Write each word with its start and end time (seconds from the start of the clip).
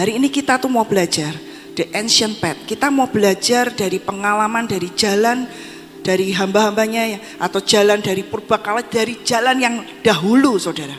hari 0.00 0.16
ini 0.16 0.32
kita 0.32 0.56
tuh 0.56 0.72
mau 0.72 0.88
belajar 0.88 1.36
the 1.76 1.84
ancient 1.92 2.40
path. 2.40 2.64
Kita 2.64 2.88
mau 2.88 3.08
belajar 3.12 3.68
dari 3.76 4.00
pengalaman, 4.00 4.64
dari 4.64 4.88
jalan, 4.96 5.44
dari 6.00 6.32
hamba-hambanya 6.32 7.02
ya, 7.04 7.18
atau 7.36 7.60
jalan 7.60 8.00
dari 8.00 8.24
purbakala, 8.24 8.80
dari 8.88 9.20
jalan 9.20 9.56
yang 9.60 9.74
dahulu, 10.00 10.56
saudara. 10.56 10.96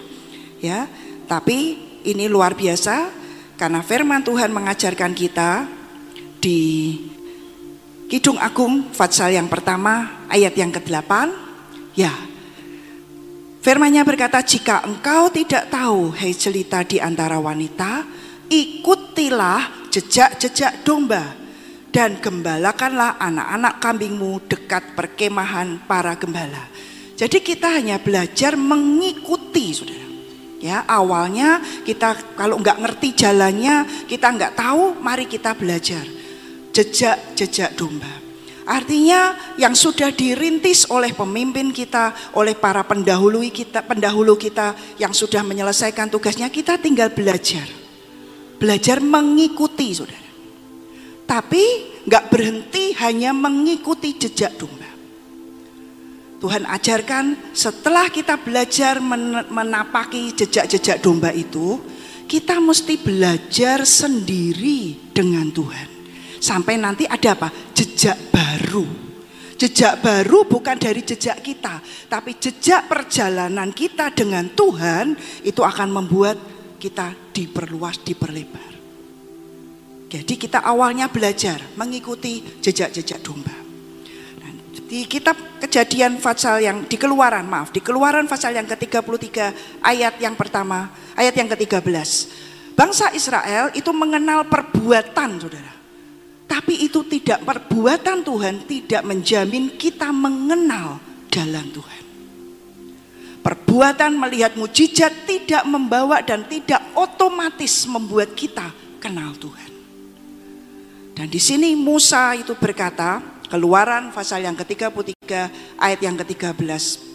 Ya, 0.61 0.85
tapi 1.25 1.81
ini 2.05 2.29
luar 2.29 2.53
biasa 2.53 3.09
karena 3.57 3.81
firman 3.81 4.21
Tuhan 4.21 4.53
mengajarkan 4.53 5.13
kita 5.18 5.65
di 6.41 6.97
Kidung 8.09 8.38
Agung 8.38 8.89
Fatsal 8.93 9.33
yang 9.33 9.49
pertama 9.49 10.25
ayat 10.27 10.57
yang 10.57 10.73
ke-8 10.73 11.11
ya 11.95 12.11
Firmannya 13.61 14.02
berkata 14.02 14.41
jika 14.41 14.81
engkau 14.81 15.29
tidak 15.29 15.70
tahu 15.70 16.09
hei 16.18 16.33
jelita 16.33 16.81
di 16.81 16.97
antara 16.97 17.38
wanita 17.38 18.04
ikutilah 18.52 19.88
jejak-jejak 19.88 20.84
domba 20.84 21.39
dan 21.95 22.20
gembalakanlah 22.20 23.16
anak-anak 23.16 23.80
kambingmu 23.80 24.43
dekat 24.52 24.91
perkemahan 24.91 25.80
para 25.88 26.20
gembala. 26.20 26.67
Jadi 27.16 27.40
kita 27.40 27.71
hanya 27.71 27.95
belajar 28.02 28.59
mengikuti, 28.59 29.71
saudara. 29.71 30.09
Ya, 30.62 30.85
awalnya 30.85 31.57
kita 31.81 32.38
kalau 32.38 32.62
nggak 32.62 32.85
ngerti 32.85 33.17
jalannya, 33.17 34.05
kita 34.05 34.29
nggak 34.29 34.54
tahu, 34.54 34.99
mari 35.02 35.26
kita 35.26 35.57
belajar 35.57 36.05
jejak-jejak 36.70 37.73
domba. 37.73 38.09
Artinya 38.62 39.35
yang 39.57 39.73
sudah 39.73 40.13
dirintis 40.13 40.85
oleh 40.88 41.12
pemimpin 41.18 41.73
kita, 41.73 42.13
oleh 42.38 42.54
para 42.54 42.85
pendahulu 42.85 43.41
kita, 43.49 43.81
pendahulu 43.81 44.38
kita 44.38 44.77
yang 45.02 45.12
sudah 45.12 45.41
menyelesaikan 45.41 46.07
tugasnya, 46.13 46.48
kita 46.48 46.77
tinggal 46.77 47.09
belajar. 47.09 47.80
Belajar 48.61 49.01
mengikuti, 49.01 49.89
Saudara. 49.89 50.29
Tapi 51.25 51.63
nggak 52.05 52.29
berhenti 52.29 52.93
hanya 53.01 53.34
mengikuti 53.34 54.13
jejak 54.13 54.53
domba. 54.62 54.85
Tuhan 56.37 56.70
ajarkan 56.70 57.53
setelah 57.57 58.09
kita 58.13 58.37
belajar 58.37 59.01
menapaki 59.49 60.34
jejak-jejak 60.37 61.01
domba 61.01 61.34
itu, 61.34 61.81
kita 62.29 62.62
mesti 62.62 63.01
belajar 63.01 63.81
sendiri 63.85 65.09
dengan 65.09 65.50
Tuhan. 65.50 65.88
Sampai 66.41 66.78
nanti 66.78 67.06
ada 67.06 67.38
apa? 67.38 67.50
Jejak 67.73 68.34
baru. 68.34 68.85
Jejak 69.57 70.01
baru 70.01 70.50
bukan 70.50 70.73
dari 70.73 71.06
jejak 71.06 71.38
kita, 71.46 71.78
tapi 72.09 72.34
jejak 72.41 72.90
perjalanan 72.90 73.69
kita 73.69 74.09
dengan 74.09 74.50
Tuhan 74.50 75.13
itu 75.46 75.62
akan 75.62 76.01
membuat 76.01 76.34
kita 76.81 77.13
diperluas, 77.31 78.03
diperlebar. 78.03 78.72
Jadi 80.12 80.34
kita 80.35 80.59
awalnya 80.59 81.07
belajar 81.07 81.63
mengikuti 81.79 82.44
jejak-jejak 82.59 83.24
domba. 83.24 83.56
Di 84.91 85.07
kitab 85.07 85.40
kejadian 85.63 86.19
Fatsal 86.19 86.59
yang 86.59 86.84
di 86.84 87.00
keluaran, 87.00 87.47
maaf, 87.47 87.72
di 87.72 87.79
keluaran 87.79 88.28
Fatsal 88.28 88.59
yang 88.59 88.68
ke-33 88.68 89.31
ayat 89.79 90.19
yang 90.19 90.35
pertama, 90.35 90.91
ayat 91.16 91.31
yang 91.31 91.47
ke-13. 91.47 91.88
Bangsa 92.75 93.16
Israel 93.16 93.72
itu 93.72 93.88
mengenal 93.96 94.52
perbuatan 94.52 95.40
saudara. 95.40 95.74
Tapi 96.44 96.84
itu 96.84 97.07
tidak 97.07 97.47
perbuatan 97.47 98.28
Tuhan 98.28 98.68
tidak 98.68 99.07
menjamin 99.07 99.79
kita 99.79 100.12
mengenal 100.12 101.00
jalan 101.31 101.72
Tuhan. 101.72 102.00
Perbuatan 103.41 104.13
melihat 104.22 104.53
mujizat 104.53 105.25
tidak 105.25 105.66
membawa 105.66 106.22
dan 106.22 106.45
tidak 106.45 106.81
otomatis 106.94 107.89
membuat 107.89 108.38
kita 108.38 108.69
kenal 109.01 109.34
Tuhan. 109.34 109.69
Dan 111.17 111.28
di 111.28 111.41
sini 111.41 111.73
Musa 111.73 112.38
itu 112.38 112.53
berkata, 112.53 113.41
Keluaran 113.51 114.16
pasal 114.16 114.47
yang 114.47 114.56
ke-33 114.56 115.28
ayat 115.75 116.00
yang 116.00 116.16
ke-13. 116.16 117.12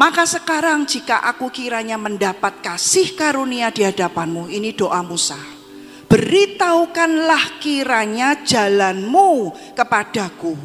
Maka 0.00 0.24
sekarang 0.24 0.88
jika 0.88 1.20
aku 1.28 1.52
kiranya 1.52 2.00
mendapat 2.00 2.64
kasih 2.64 3.12
karunia 3.12 3.68
di 3.68 3.84
hadapanmu, 3.84 4.48
ini 4.48 4.72
doa 4.72 5.04
Musa. 5.04 5.36
Beritahukanlah 6.08 7.60
kiranya 7.60 8.48
jalanmu 8.48 9.52
kepadaku, 9.76 10.56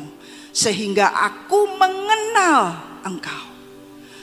sehingga 0.56 1.12
aku 1.12 1.76
mengenal 1.76 2.80
engkau. 3.04 3.49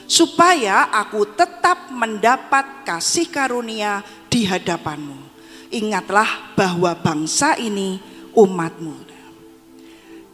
Supaya 0.07 0.87
aku 0.89 1.27
tetap 1.35 1.91
mendapat 1.91 2.87
kasih 2.87 3.27
karunia 3.27 4.01
di 4.31 4.47
hadapanmu. 4.47 5.19
Ingatlah 5.67 6.55
bahwa 6.55 6.95
bangsa 6.95 7.59
ini 7.59 7.99
umatmu. 8.31 9.07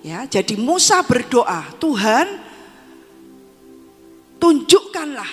Ya, 0.03 0.27
jadi 0.27 0.59
Musa 0.59 0.99
berdoa, 0.99 1.63
Tuhan 1.79 2.27
tunjukkanlah 4.35 5.31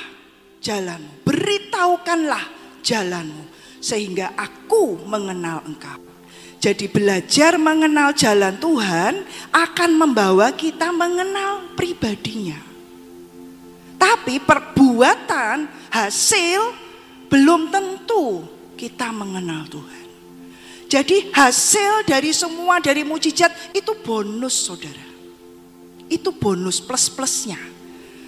jalanmu, 0.62 1.26
beritahukanlah 1.26 2.44
jalanmu 2.78 3.50
sehingga 3.82 4.30
aku 4.38 5.02
mengenal 5.10 5.66
engkau. 5.66 5.98
Jadi 6.62 6.86
belajar 6.86 7.58
mengenal 7.58 8.14
jalan 8.14 8.54
Tuhan 8.62 9.26
akan 9.50 9.90
membawa 9.96 10.54
kita 10.54 10.94
mengenal 10.94 11.74
pribadinya. 11.74 12.69
Tapi 14.00 14.40
perbuatan 14.40 15.68
hasil 15.92 16.60
belum 17.28 17.68
tentu 17.68 18.48
kita 18.80 19.12
mengenal 19.12 19.68
Tuhan. 19.68 20.06
Jadi 20.90 21.30
hasil 21.30 22.08
dari 22.08 22.32
semua 22.34 22.80
dari 22.82 23.04
mujizat 23.06 23.52
itu 23.76 23.92
bonus 24.02 24.66
saudara. 24.66 25.06
Itu 26.10 26.34
bonus 26.34 26.82
plus-plusnya. 26.82 27.60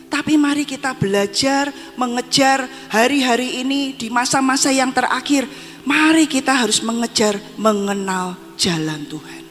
Tapi 0.07 0.37
mari 0.37 0.69
kita 0.69 0.95
belajar 0.95 1.73
mengejar 1.97 2.69
hari-hari 2.93 3.65
ini 3.65 3.97
di 3.97 4.13
masa-masa 4.13 4.71
yang 4.71 4.93
terakhir. 4.93 5.49
Mari 5.83 6.31
kita 6.31 6.55
harus 6.55 6.79
mengejar 6.85 7.41
mengenal 7.59 8.39
jalan 8.55 9.03
Tuhan. 9.09 9.43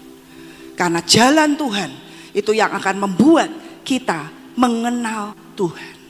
Karena 0.79 1.01
jalan 1.03 1.59
Tuhan 1.59 1.91
itu 2.31 2.55
yang 2.55 2.71
akan 2.71 2.95
membuat 3.09 3.51
kita 3.83 4.31
mengenal 4.55 5.35
Tuhan. 5.59 6.00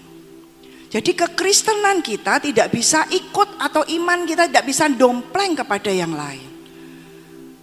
Jadi 0.91 1.16
kekristenan 1.16 2.03
kita 2.03 2.44
tidak 2.44 2.68
bisa 2.68 3.07
ikut 3.07 3.56
atau 3.63 3.88
iman 3.88 4.28
kita 4.28 4.52
tidak 4.52 4.68
bisa 4.68 4.91
dompleng 4.91 5.56
kepada 5.56 5.88
yang 5.88 6.12
lain 6.12 6.52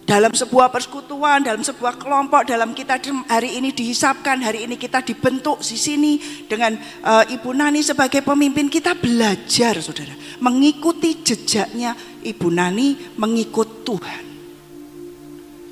dalam 0.09 0.33
sebuah 0.33 0.73
persekutuan, 0.73 1.45
dalam 1.45 1.61
sebuah 1.61 2.01
kelompok, 2.01 2.49
dalam 2.49 2.73
kita 2.73 2.97
hari 3.29 3.61
ini 3.61 3.69
dihisapkan, 3.69 4.41
hari 4.41 4.65
ini 4.65 4.73
kita 4.73 5.05
dibentuk 5.05 5.61
di 5.61 5.77
sini 5.77 6.17
dengan 6.49 6.73
uh, 7.05 7.21
Ibu 7.29 7.53
Nani 7.53 7.85
sebagai 7.85 8.25
pemimpin 8.25 8.73
kita 8.73 8.97
belajar, 8.97 9.77
saudara, 9.77 10.17
mengikuti 10.41 11.21
jejaknya 11.21 11.93
Ibu 12.25 12.49
Nani 12.49 13.13
mengikut 13.21 13.85
Tuhan. 13.85 14.23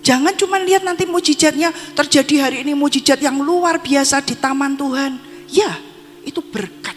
Jangan 0.06 0.38
cuma 0.38 0.62
lihat 0.62 0.85
nanti 0.85 1.09
mujizatnya 1.09 1.74
terjadi 1.97 2.47
hari 2.47 2.57
ini 2.62 2.78
mujizat 2.78 3.18
yang 3.18 3.41
luar 3.41 3.81
biasa 3.81 4.22
di 4.22 4.38
taman 4.38 4.78
Tuhan. 4.78 5.18
Ya, 5.50 5.81
itu 6.22 6.45
berkat. 6.45 6.94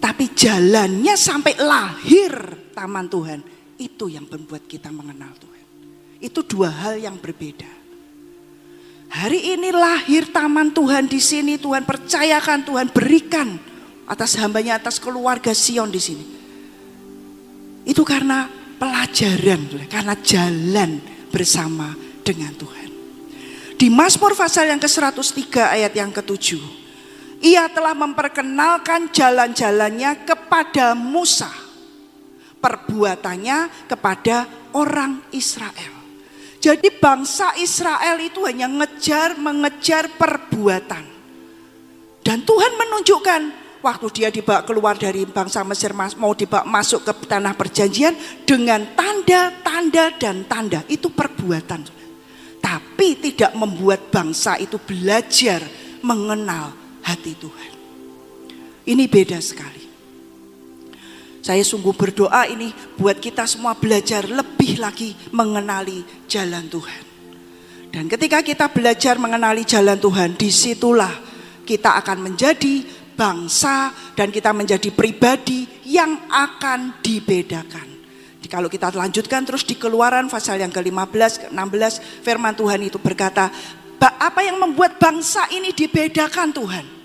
Tapi 0.00 0.32
jalannya 0.32 1.12
sampai 1.12 1.60
lahir 1.60 2.32
taman 2.72 3.06
Tuhan 3.06 3.40
itu 3.76 4.08
yang 4.08 4.24
membuat 4.24 4.64
kita 4.64 4.88
mengenal 4.88 5.36
Tuhan. 5.36 5.66
Itu 6.20 6.40
dua 6.44 6.72
hal 6.72 6.96
yang 6.96 7.20
berbeda. 7.20 7.68
Hari 9.10 9.58
ini 9.58 9.68
lahir 9.74 10.30
taman 10.32 10.72
Tuhan 10.72 11.04
di 11.10 11.20
sini, 11.20 11.60
Tuhan 11.60 11.84
percayakan, 11.84 12.64
Tuhan 12.64 12.88
berikan 12.94 13.58
atas 14.08 14.38
hambanya, 14.40 14.80
atas 14.80 14.96
keluarga 14.96 15.52
Sion 15.52 15.90
di 15.92 16.00
sini. 16.00 16.24
Itu 17.84 18.06
karena 18.06 18.46
pelajaran, 18.78 19.84
karena 19.90 20.14
jalan 20.24 21.02
bersama 21.28 21.92
dengan 22.22 22.54
Tuhan. 22.54 22.88
Di 23.74 23.88
Mazmur 23.88 24.36
pasal 24.36 24.70
yang 24.70 24.78
ke-103 24.78 25.74
ayat 25.74 25.92
yang 25.96 26.12
ke-7. 26.12 26.79
Ia 27.40 27.72
telah 27.72 27.96
memperkenalkan 27.96 29.08
jalan-jalannya 29.08 30.28
kepada 30.28 30.92
Musa. 30.92 31.48
Perbuatannya 32.60 33.88
kepada 33.88 34.44
orang 34.76 35.24
Israel. 35.32 35.96
Jadi 36.60 36.92
bangsa 36.92 37.56
Israel 37.56 38.20
itu 38.20 38.44
hanya 38.44 38.68
ngejar 38.68 39.40
mengejar 39.40 40.12
perbuatan. 40.20 41.08
Dan 42.20 42.44
Tuhan 42.44 42.76
menunjukkan 42.76 43.40
waktu 43.80 44.06
dia 44.12 44.28
dibawa 44.28 44.60
keluar 44.60 45.00
dari 45.00 45.24
bangsa 45.24 45.64
Mesir 45.64 45.96
mau 45.96 46.36
dibawa 46.36 46.68
masuk 46.68 47.08
ke 47.08 47.12
tanah 47.24 47.56
perjanjian 47.56 48.12
dengan 48.44 48.84
tanda-tanda 48.92 50.12
dan 50.20 50.44
tanda 50.44 50.84
itu 50.92 51.08
perbuatan. 51.08 51.80
Tapi 52.60 53.08
tidak 53.16 53.56
membuat 53.56 54.12
bangsa 54.12 54.60
itu 54.60 54.76
belajar 54.76 55.64
mengenal 56.04 56.79
hati 57.10 57.34
Tuhan. 57.34 57.72
Ini 58.86 59.04
beda 59.10 59.42
sekali. 59.42 59.84
Saya 61.40 61.64
sungguh 61.64 61.96
berdoa 61.96 62.46
ini 62.46 62.70
buat 62.94 63.18
kita 63.18 63.48
semua 63.48 63.74
belajar 63.74 64.28
lebih 64.28 64.78
lagi 64.78 65.16
mengenali 65.34 66.04
jalan 66.30 66.70
Tuhan. 66.70 67.02
Dan 67.90 68.06
ketika 68.06 68.38
kita 68.44 68.70
belajar 68.70 69.18
mengenali 69.18 69.66
jalan 69.66 69.98
Tuhan, 69.98 70.38
di 70.38 70.52
situlah 70.52 71.10
kita 71.66 71.98
akan 71.98 72.30
menjadi 72.30 72.86
bangsa 73.18 73.90
dan 74.14 74.30
kita 74.30 74.54
menjadi 74.54 74.94
pribadi 74.94 75.66
yang 75.90 76.30
akan 76.30 77.02
dibedakan. 77.02 77.88
Kalau 78.50 78.66
kita 78.66 78.90
lanjutkan 78.90 79.46
terus 79.46 79.62
di 79.62 79.78
keluaran 79.78 80.26
pasal 80.26 80.58
yang 80.58 80.74
ke-15, 80.74 81.54
16, 81.54 82.26
firman 82.26 82.50
Tuhan 82.58 82.82
itu 82.82 82.98
berkata, 82.98 83.46
apa 84.02 84.40
yang 84.42 84.58
membuat 84.58 84.98
bangsa 84.98 85.46
ini 85.54 85.70
dibedakan 85.70 86.50
Tuhan? 86.50 86.99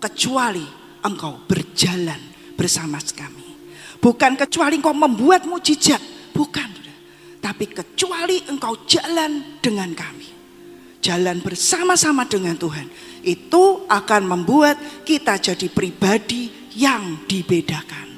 Kecuali 0.00 0.64
engkau 1.04 1.44
berjalan 1.44 2.18
bersama 2.56 2.96
kami. 3.00 3.48
Bukan 4.00 4.32
kecuali 4.40 4.80
engkau 4.80 4.96
membuat 4.96 5.44
mujizat, 5.44 6.00
bukan. 6.32 6.68
Tapi 7.40 7.64
kecuali 7.72 8.40
engkau 8.48 8.84
jalan 8.84 9.60
dengan 9.64 9.92
kami. 9.96 10.28
Jalan 11.00 11.40
bersama-sama 11.40 12.28
dengan 12.28 12.56
Tuhan. 12.56 12.88
Itu 13.24 13.88
akan 13.88 14.22
membuat 14.28 15.04
kita 15.04 15.40
jadi 15.40 15.68
pribadi 15.72 16.52
yang 16.76 17.24
dibedakan. 17.24 18.09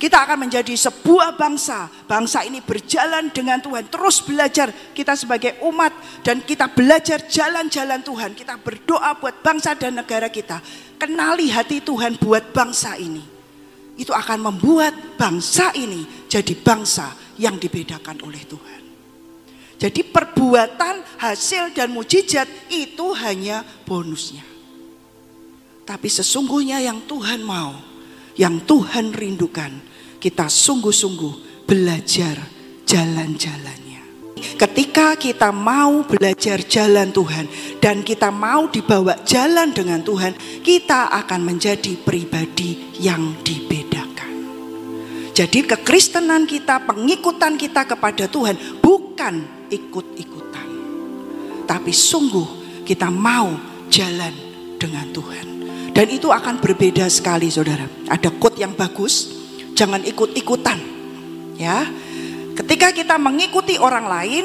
Kita 0.00 0.24
akan 0.24 0.48
menjadi 0.48 0.72
sebuah 0.72 1.36
bangsa. 1.36 1.92
Bangsa 2.08 2.40
ini 2.40 2.64
berjalan 2.64 3.28
dengan 3.28 3.60
Tuhan. 3.60 3.84
Terus 3.92 4.24
belajar 4.24 4.72
kita 4.96 5.12
sebagai 5.12 5.60
umat. 5.60 5.92
Dan 6.24 6.40
kita 6.40 6.72
belajar 6.72 7.28
jalan-jalan 7.28 8.00
Tuhan. 8.00 8.32
Kita 8.32 8.56
berdoa 8.56 9.20
buat 9.20 9.44
bangsa 9.44 9.76
dan 9.76 10.00
negara 10.00 10.32
kita. 10.32 10.64
Kenali 10.96 11.52
hati 11.52 11.84
Tuhan 11.84 12.16
buat 12.16 12.48
bangsa 12.48 12.96
ini. 12.96 13.20
Itu 14.00 14.16
akan 14.16 14.40
membuat 14.40 15.20
bangsa 15.20 15.76
ini 15.76 16.24
jadi 16.24 16.56
bangsa 16.56 17.36
yang 17.36 17.60
dibedakan 17.60 18.24
oleh 18.24 18.40
Tuhan. 18.48 18.80
Jadi 19.76 20.00
perbuatan, 20.08 21.20
hasil 21.20 21.76
dan 21.76 21.92
mujizat 21.92 22.48
itu 22.72 23.12
hanya 23.20 23.60
bonusnya. 23.84 24.44
Tapi 25.84 26.08
sesungguhnya 26.08 26.80
yang 26.80 27.04
Tuhan 27.04 27.44
mau, 27.44 27.76
yang 28.36 28.60
Tuhan 28.64 29.12
rindukan, 29.12 29.89
kita 30.20 30.46
sungguh-sungguh 30.46 31.64
belajar 31.64 32.36
jalan-jalannya. 32.84 33.80
Ketika 34.60 35.16
kita 35.16 35.48
mau 35.52 36.04
belajar 36.04 36.60
jalan 36.64 37.08
Tuhan 37.12 37.48
dan 37.80 38.04
kita 38.04 38.28
mau 38.28 38.68
dibawa 38.68 39.16
jalan 39.24 39.72
dengan 39.72 40.04
Tuhan, 40.04 40.36
kita 40.60 41.08
akan 41.24 41.40
menjadi 41.40 41.96
pribadi 41.96 43.00
yang 43.00 43.40
dibedakan. 43.40 44.32
Jadi 45.32 45.64
kekristenan 45.64 46.44
kita, 46.44 46.84
pengikutan 46.84 47.56
kita 47.56 47.88
kepada 47.88 48.28
Tuhan 48.28 48.80
bukan 48.84 49.68
ikut-ikutan. 49.72 50.68
Tapi 51.64 51.92
sungguh 51.96 52.84
kita 52.84 53.08
mau 53.08 53.56
jalan 53.88 54.34
dengan 54.76 55.08
Tuhan. 55.08 55.46
Dan 55.96 56.06
itu 56.12 56.28
akan 56.28 56.60
berbeda 56.60 57.08
sekali 57.08 57.48
saudara. 57.48 57.88
Ada 58.08 58.32
quote 58.36 58.60
yang 58.60 58.72
bagus 58.76 59.39
jangan 59.80 60.04
ikut-ikutan. 60.04 60.76
Ya. 61.56 61.88
Ketika 62.52 62.92
kita 62.92 63.16
mengikuti 63.16 63.80
orang 63.80 64.04
lain, 64.04 64.44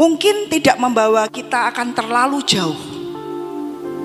mungkin 0.00 0.48
tidak 0.48 0.80
membawa 0.80 1.28
kita 1.28 1.68
akan 1.68 1.92
terlalu 1.92 2.40
jauh. 2.48 2.80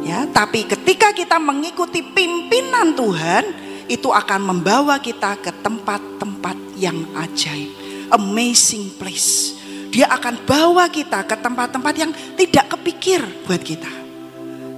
Ya, 0.04 0.28
tapi 0.28 0.68
ketika 0.68 1.16
kita 1.16 1.40
mengikuti 1.40 2.04
pimpinan 2.04 2.92
Tuhan, 2.92 3.44
itu 3.88 4.12
akan 4.12 4.52
membawa 4.52 5.00
kita 5.00 5.40
ke 5.40 5.56
tempat-tempat 5.64 6.56
yang 6.76 7.08
ajaib. 7.16 7.72
Amazing 8.12 9.00
place. 9.00 9.56
Dia 9.90 10.12
akan 10.12 10.44
bawa 10.44 10.92
kita 10.92 11.24
ke 11.24 11.40
tempat-tempat 11.40 11.94
yang 11.96 12.12
tidak 12.36 12.76
kepikir 12.76 13.24
buat 13.48 13.64
kita. 13.64 13.92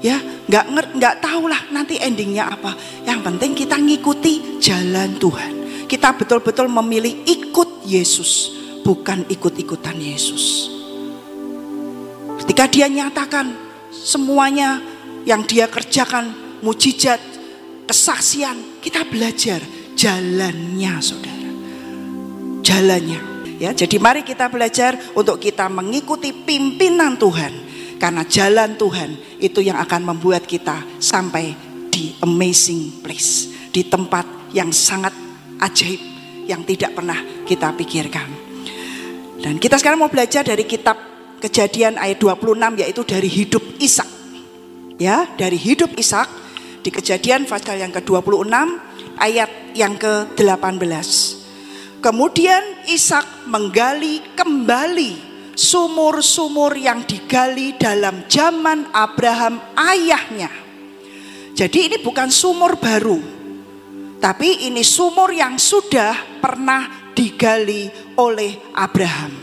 Ya, 0.01 0.17
nggak 0.49 0.97
nggak 0.97 1.15
tahu 1.21 1.45
lah 1.45 1.69
nanti 1.69 2.01
endingnya 2.01 2.49
apa. 2.49 2.73
Yang 3.05 3.19
penting 3.21 3.51
kita 3.53 3.77
ngikuti 3.77 4.57
jalan 4.57 5.13
Tuhan. 5.21 5.60
Kita 5.91 6.15
betul-betul 6.15 6.71
memilih 6.71 7.27
ikut 7.27 7.83
Yesus, 7.83 8.55
bukan 8.87 9.27
ikut-ikutan 9.27 9.99
Yesus. 9.99 10.71
Ketika 12.39 12.63
dia 12.71 12.87
nyatakan 12.87 13.51
semuanya 13.91 14.79
yang 15.27 15.43
dia 15.43 15.67
kerjakan, 15.67 16.31
mujizat, 16.63 17.19
kesaksian, 17.91 18.79
kita 18.79 19.03
belajar 19.03 19.59
jalannya 19.99 20.95
saudara. 21.03 21.51
Jalannya. 22.63 23.19
Ya, 23.59 23.75
jadi 23.75 23.99
mari 23.99 24.23
kita 24.23 24.47
belajar 24.47 24.95
untuk 25.11 25.43
kita 25.43 25.67
mengikuti 25.67 26.31
pimpinan 26.31 27.19
Tuhan. 27.19 27.67
Karena 27.99 28.23
jalan 28.23 28.79
Tuhan 28.79 29.43
itu 29.43 29.59
yang 29.59 29.75
akan 29.75 30.07
membuat 30.07 30.47
kita 30.47 30.87
sampai 31.03 31.51
di 31.91 32.15
amazing 32.23 33.03
place. 33.03 33.51
Di 33.69 33.85
tempat 33.85 34.25
yang 34.55 34.73
sangat 34.73 35.30
ajaib 35.61 36.01
yang 36.49 36.65
tidak 36.65 36.97
pernah 36.97 37.17
kita 37.45 37.71
pikirkan. 37.77 38.27
Dan 39.41 39.57
kita 39.57 39.77
sekarang 39.77 40.01
mau 40.01 40.11
belajar 40.11 40.45
dari 40.45 40.65
kitab 40.65 41.09
Kejadian 41.41 41.97
ayat 41.97 42.21
26 42.21 42.85
yaitu 42.85 43.01
dari 43.01 43.25
hidup 43.25 43.65
Ishak. 43.81 44.05
Ya, 45.01 45.25
dari 45.33 45.57
hidup 45.57 45.97
Ishak 45.97 46.29
di 46.85 46.93
Kejadian 46.93 47.49
pasal 47.49 47.81
yang 47.81 47.89
ke-26 47.89 48.53
ayat 49.17 49.49
yang 49.73 49.97
ke-18. 49.97 50.85
Kemudian 52.05 52.85
Ishak 52.85 53.49
menggali 53.49 54.21
kembali 54.37 55.33
sumur-sumur 55.57 56.77
yang 56.77 57.05
digali 57.09 57.73
dalam 57.73 58.25
zaman 58.29 58.89
Abraham 58.93 59.57
ayahnya. 59.77 60.49
Jadi 61.57 61.89
ini 61.89 61.97
bukan 62.01 62.29
sumur 62.29 62.77
baru, 62.77 63.17
tapi 64.21 64.69
ini 64.69 64.85
sumur 64.85 65.33
yang 65.33 65.57
sudah 65.57 66.37
pernah 66.37 67.09
digali 67.17 67.89
oleh 68.21 68.69
Abraham. 68.77 69.33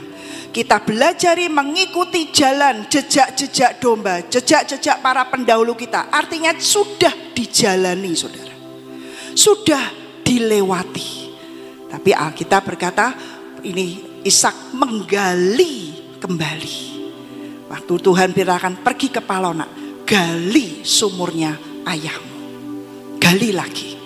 Kita 0.55 0.79
belajar 0.87 1.35
mengikuti 1.51 2.31
jalan 2.31 2.87
jejak-jejak 2.87 3.83
domba, 3.83 4.23
jejak-jejak 4.31 5.03
para 5.03 5.27
pendahulu 5.27 5.75
kita. 5.75 6.15
Artinya 6.15 6.55
sudah 6.55 7.11
dijalani 7.35 8.15
saudara. 8.15 8.55
Sudah 9.35 9.83
dilewati. 10.23 11.35
Tapi 11.91 12.11
Alkitab 12.15 12.63
berkata 12.63 13.19
ini 13.67 14.23
Ishak 14.23 14.79
menggali 14.79 15.95
kembali. 16.23 16.79
Waktu 17.67 17.95
Tuhan 17.99 18.31
firman 18.31 18.79
pergi 18.87 19.11
ke 19.11 19.21
Palona, 19.27 19.67
gali 20.07 20.87
sumurnya 20.87 21.83
ayahmu. 21.83 22.39
Gali 23.19 23.51
lagi. 23.53 23.98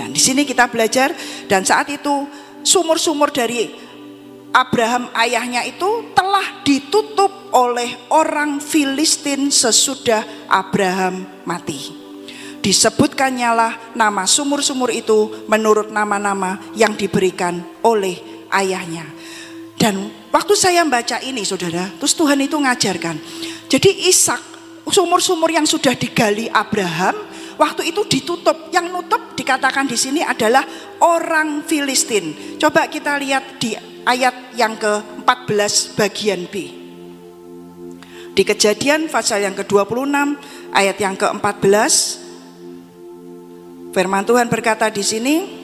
Dan 0.00 0.16
di 0.16 0.20
sini 0.20 0.48
kita 0.48 0.72
belajar 0.72 1.12
dan 1.44 1.60
saat 1.60 1.92
itu 1.92 2.24
sumur-sumur 2.64 3.28
dari 3.28 3.68
Abraham 4.48 5.12
ayahnya 5.12 5.60
itu 5.68 6.16
telah 6.16 6.64
ditutup 6.64 7.52
oleh 7.52 8.08
orang 8.08 8.64
Filistin 8.64 9.52
sesudah 9.52 10.24
Abraham 10.48 11.28
mati. 11.44 11.92
Disebutkannya 12.64 13.50
lah 13.52 13.72
nama 13.92 14.24
sumur-sumur 14.24 14.88
itu 14.88 15.44
menurut 15.52 15.92
nama-nama 15.92 16.56
yang 16.72 16.96
diberikan 16.96 17.60
oleh 17.84 18.48
ayahnya. 18.56 19.04
Dan 19.76 20.08
waktu 20.32 20.56
saya 20.56 20.80
membaca 20.80 21.20
ini 21.20 21.44
saudara, 21.44 21.92
terus 22.00 22.16
Tuhan 22.16 22.40
itu 22.40 22.56
ngajarkan. 22.56 23.16
Jadi 23.68 24.08
Ishak, 24.08 24.40
sumur-sumur 24.88 25.52
yang 25.52 25.64
sudah 25.64 25.92
digali 25.92 26.52
Abraham, 26.52 27.29
waktu 27.60 27.92
itu 27.92 28.08
ditutup. 28.08 28.72
Yang 28.72 28.86
nutup 28.88 29.36
dikatakan 29.36 29.84
di 29.84 30.00
sini 30.00 30.24
adalah 30.24 30.64
orang 31.04 31.60
Filistin. 31.68 32.56
Coba 32.56 32.88
kita 32.88 33.20
lihat 33.20 33.60
di 33.60 33.76
ayat 34.08 34.56
yang 34.56 34.80
ke-14 34.80 36.00
bagian 36.00 36.48
B. 36.48 36.72
Di 38.32 38.42
kejadian 38.46 39.12
pasal 39.12 39.44
yang 39.44 39.52
ke-26 39.52 40.16
ayat 40.72 40.96
yang 40.96 41.12
ke-14 41.20 42.30
Firman 43.90 44.22
Tuhan 44.22 44.46
berkata 44.46 44.86
di 44.86 45.02
sini 45.02 45.59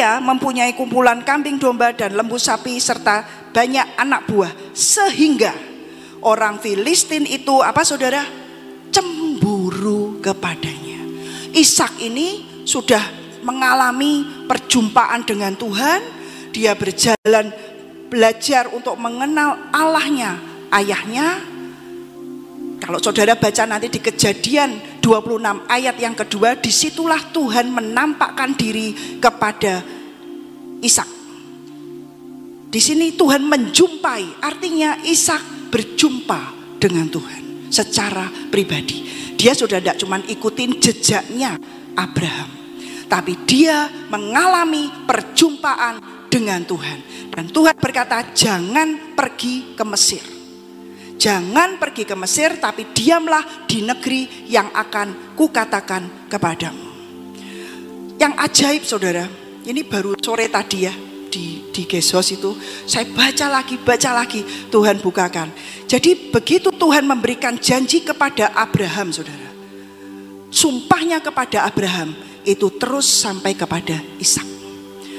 Ia 0.00 0.16
mempunyai 0.16 0.72
kumpulan 0.72 1.20
kambing 1.20 1.60
domba 1.60 1.92
dan 1.92 2.16
lembu 2.16 2.40
sapi 2.40 2.80
serta 2.80 3.20
banyak 3.52 4.00
anak 4.00 4.24
buah 4.32 4.48
sehingga 4.72 5.52
orang 6.24 6.56
Filistin 6.56 7.28
itu 7.28 7.60
apa 7.60 7.84
saudara? 7.84 8.24
Cemburu 8.88 10.16
kepadanya. 10.24 11.04
Ishak 11.52 12.00
ini 12.00 12.64
sudah 12.64 13.04
mengalami 13.44 14.24
perjumpaan 14.48 15.20
dengan 15.28 15.52
Tuhan, 15.52 16.00
dia 16.48 16.72
berjalan 16.72 17.52
belajar 18.08 18.72
untuk 18.72 18.96
mengenal 18.96 19.68
Allahnya, 19.68 20.40
ayahnya, 20.80 21.44
Kalau 22.80 22.96
saudara 23.04 23.36
baca 23.36 23.68
nanti 23.68 23.92
di 23.92 24.00
kejadian 24.00 24.89
26 25.00 25.66
ayat 25.66 25.96
yang 25.96 26.14
kedua, 26.14 26.54
di 26.60 26.68
situlah 26.68 27.20
Tuhan 27.32 27.72
menampakkan 27.72 28.52
diri 28.54 29.18
kepada 29.18 29.80
Ishak. 30.80 31.08
Di 32.70 32.78
sini 32.78 33.16
Tuhan 33.18 33.42
menjumpai, 33.42 34.44
artinya 34.44 35.00
Ishak 35.02 35.72
berjumpa 35.74 36.40
dengan 36.78 37.10
Tuhan 37.10 37.68
secara 37.72 38.30
pribadi. 38.48 39.04
Dia 39.34 39.56
sudah 39.56 39.80
tidak 39.80 39.98
cuma 39.98 40.20
ikutin 40.20 40.76
jejaknya 40.78 41.56
Abraham, 41.96 42.48
tapi 43.08 43.34
dia 43.48 43.88
mengalami 44.12 44.86
perjumpaan 45.08 46.28
dengan 46.30 46.62
Tuhan. 46.62 46.98
Dan 47.34 47.50
Tuhan 47.50 47.74
berkata, 47.78 48.36
"Jangan 48.36 49.16
pergi 49.16 49.74
ke 49.74 49.84
Mesir." 49.86 50.39
Jangan 51.20 51.76
pergi 51.76 52.08
ke 52.08 52.16
Mesir, 52.16 52.56
tapi 52.56 52.96
diamlah 52.96 53.68
di 53.68 53.84
negeri 53.84 54.48
yang 54.48 54.72
akan 54.72 55.36
kukatakan 55.36 56.32
kepadamu. 56.32 56.88
Yang 58.16 58.32
ajaib 58.40 58.82
saudara, 58.88 59.28
ini 59.68 59.84
baru 59.84 60.16
sore 60.16 60.48
tadi 60.48 60.88
ya, 60.88 60.94
di, 61.28 61.68
di 61.68 61.84
Gesos 61.84 62.32
itu, 62.32 62.56
saya 62.88 63.04
baca 63.12 63.52
lagi, 63.52 63.76
baca 63.76 64.16
lagi, 64.16 64.40
Tuhan 64.72 65.04
bukakan. 65.04 65.52
Jadi 65.84 66.32
begitu 66.32 66.72
Tuhan 66.72 67.04
memberikan 67.04 67.60
janji 67.60 68.00
kepada 68.00 68.56
Abraham 68.56 69.12
saudara, 69.12 69.52
sumpahnya 70.48 71.20
kepada 71.20 71.68
Abraham, 71.68 72.16
itu 72.48 72.72
terus 72.80 73.04
sampai 73.04 73.52
kepada 73.52 74.00
Ishak. 74.16 74.48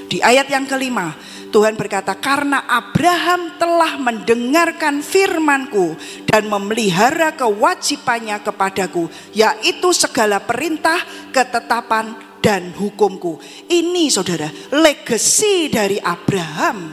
Di 0.10 0.18
ayat 0.18 0.50
yang 0.50 0.66
kelima, 0.66 1.14
Tuhan 1.52 1.76
berkata, 1.76 2.16
karena 2.16 2.64
Abraham 2.64 3.60
telah 3.60 4.00
mendengarkan 4.00 5.04
firmanku 5.04 6.00
dan 6.24 6.48
memelihara 6.48 7.36
kewajibannya 7.36 8.40
kepadaku, 8.40 9.12
yaitu 9.36 9.92
segala 9.92 10.40
perintah, 10.40 10.98
ketetapan, 11.36 12.16
dan 12.42 12.74
hukumku. 12.74 13.38
Ini 13.68 14.10
saudara, 14.10 14.50
legasi 14.74 15.70
dari 15.70 16.00
Abraham 16.02 16.90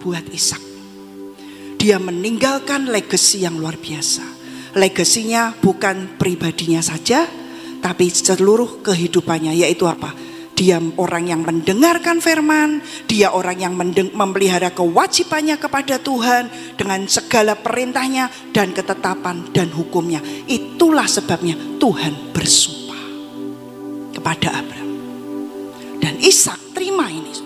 buat 0.00 0.26
Ishak. 0.32 0.64
Dia 1.78 2.00
meninggalkan 2.00 2.88
legasi 2.88 3.44
yang 3.44 3.60
luar 3.60 3.76
biasa. 3.76 4.24
Legasinya 4.74 5.54
bukan 5.60 6.18
pribadinya 6.18 6.80
saja, 6.82 7.28
tapi 7.78 8.08
seluruh 8.08 8.80
kehidupannya, 8.80 9.54
yaitu 9.54 9.84
apa? 9.86 10.23
Dia 10.64 10.80
orang 10.80 11.28
yang 11.28 11.44
mendengarkan 11.44 12.24
firman, 12.24 12.80
dia 13.04 13.36
orang 13.36 13.60
yang 13.60 13.76
memelihara 14.16 14.72
kewajibannya 14.72 15.60
kepada 15.60 16.00
Tuhan 16.00 16.48
dengan 16.80 17.04
segala 17.04 17.52
perintahnya 17.52 18.32
dan 18.48 18.72
ketetapan 18.72 19.44
dan 19.52 19.68
hukumnya. 19.76 20.24
Itulah 20.48 21.04
sebabnya 21.04 21.52
Tuhan 21.76 22.32
bersumpah 22.32 23.04
kepada 24.16 24.56
Abraham. 24.56 24.90
Dan 26.00 26.16
Ishak 26.24 26.72
terima 26.72 27.12
ini. 27.12 27.36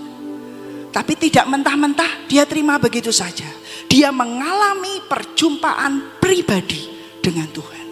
Tapi 0.95 1.19
tidak 1.19 1.51
mentah-mentah 1.51 2.31
dia 2.31 2.47
terima 2.47 2.79
begitu 2.79 3.11
saja. 3.11 3.51
Dia 3.91 4.15
mengalami 4.15 5.03
perjumpaan 5.11 6.23
pribadi 6.23 6.87
dengan 7.19 7.51
Tuhan. 7.51 7.85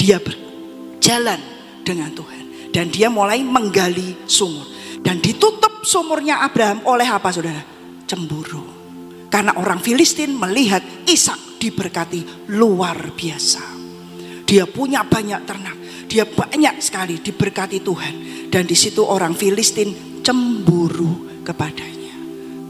Dia 0.00 0.16
berjalan 0.16 1.40
dengan 1.84 2.16
Tuhan 2.16 2.39
dan 2.70 2.90
dia 2.90 3.10
mulai 3.10 3.42
menggali 3.42 4.26
sumur. 4.26 4.66
Dan 5.00 5.18
ditutup 5.18 5.82
sumurnya 5.82 6.44
Abraham 6.44 6.84
oleh 6.86 7.08
apa 7.08 7.32
saudara? 7.32 7.62
Cemburu. 8.04 8.62
Karena 9.30 9.54
orang 9.56 9.78
Filistin 9.78 10.34
melihat 10.34 10.82
Ishak 11.06 11.62
diberkati 11.62 12.50
luar 12.52 13.14
biasa. 13.14 13.62
Dia 14.44 14.66
punya 14.66 15.06
banyak 15.06 15.40
ternak. 15.46 15.76
Dia 16.10 16.26
banyak 16.26 16.82
sekali 16.82 17.22
diberkati 17.22 17.78
Tuhan. 17.80 18.14
Dan 18.50 18.66
di 18.66 18.74
situ 18.74 19.06
orang 19.06 19.32
Filistin 19.38 20.20
cemburu 20.26 21.42
kepadanya. 21.46 22.14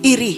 Iri 0.04 0.34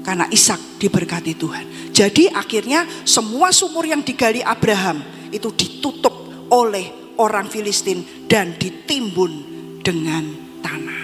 karena 0.00 0.26
Ishak 0.32 0.80
diberkati 0.80 1.36
Tuhan. 1.36 1.92
Jadi 1.92 2.32
akhirnya 2.32 2.88
semua 3.04 3.52
sumur 3.52 3.84
yang 3.84 4.00
digali 4.00 4.40
Abraham 4.40 5.04
itu 5.28 5.52
ditutup 5.52 6.12
oleh 6.48 7.01
orang 7.22 7.46
Filistin 7.46 8.26
dan 8.26 8.58
ditimbun 8.58 9.32
dengan 9.78 10.24
tanah. 10.58 11.02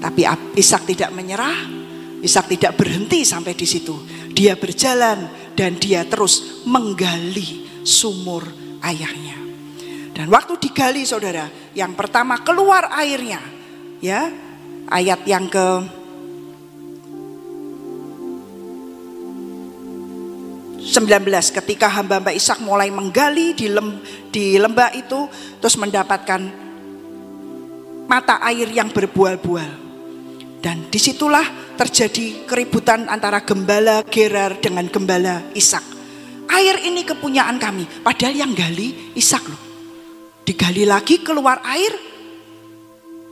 Tapi 0.00 0.24
Ishak 0.56 0.88
tidak 0.88 1.12
menyerah, 1.12 1.68
Ishak 2.24 2.48
tidak 2.56 2.80
berhenti 2.80 3.28
sampai 3.28 3.52
di 3.52 3.68
situ. 3.68 3.94
Dia 4.32 4.56
berjalan 4.56 5.52
dan 5.52 5.76
dia 5.76 6.08
terus 6.08 6.64
menggali 6.64 7.84
sumur 7.84 8.48
ayahnya. 8.80 9.36
Dan 10.12 10.28
waktu 10.28 10.56
digali 10.60 11.04
saudara, 11.04 11.48
yang 11.72 11.96
pertama 11.96 12.40
keluar 12.40 12.88
airnya. 12.92 13.40
Ya, 14.02 14.28
ayat 14.90 15.22
yang 15.24 15.46
ke 15.46 15.66
19 20.82 21.30
ketika 21.62 21.86
hamba-hamba 21.86 22.34
Ishak 22.34 22.58
mulai 22.58 22.90
menggali 22.90 23.54
di, 23.54 23.70
lem, 23.70 24.02
di 24.34 24.58
lembah 24.58 24.90
itu 24.98 25.30
terus 25.62 25.78
mendapatkan 25.78 26.42
mata 28.10 28.42
air 28.42 28.66
yang 28.66 28.90
berbual-bual. 28.90 29.78
Dan 30.58 30.90
di 30.90 30.98
situlah 30.98 31.74
terjadi 31.78 32.46
keributan 32.46 33.06
antara 33.06 33.42
gembala 33.46 34.02
Gerar 34.10 34.58
dengan 34.58 34.90
gembala 34.90 35.42
Ishak. 35.54 35.82
Air 36.50 36.82
ini 36.82 37.06
kepunyaan 37.06 37.62
kami, 37.62 37.86
padahal 38.02 38.34
yang 38.34 38.50
gali 38.50 39.14
Ishak 39.14 39.44
loh. 39.46 39.62
Digali 40.42 40.82
lagi 40.82 41.22
keluar 41.22 41.62
air 41.62 41.94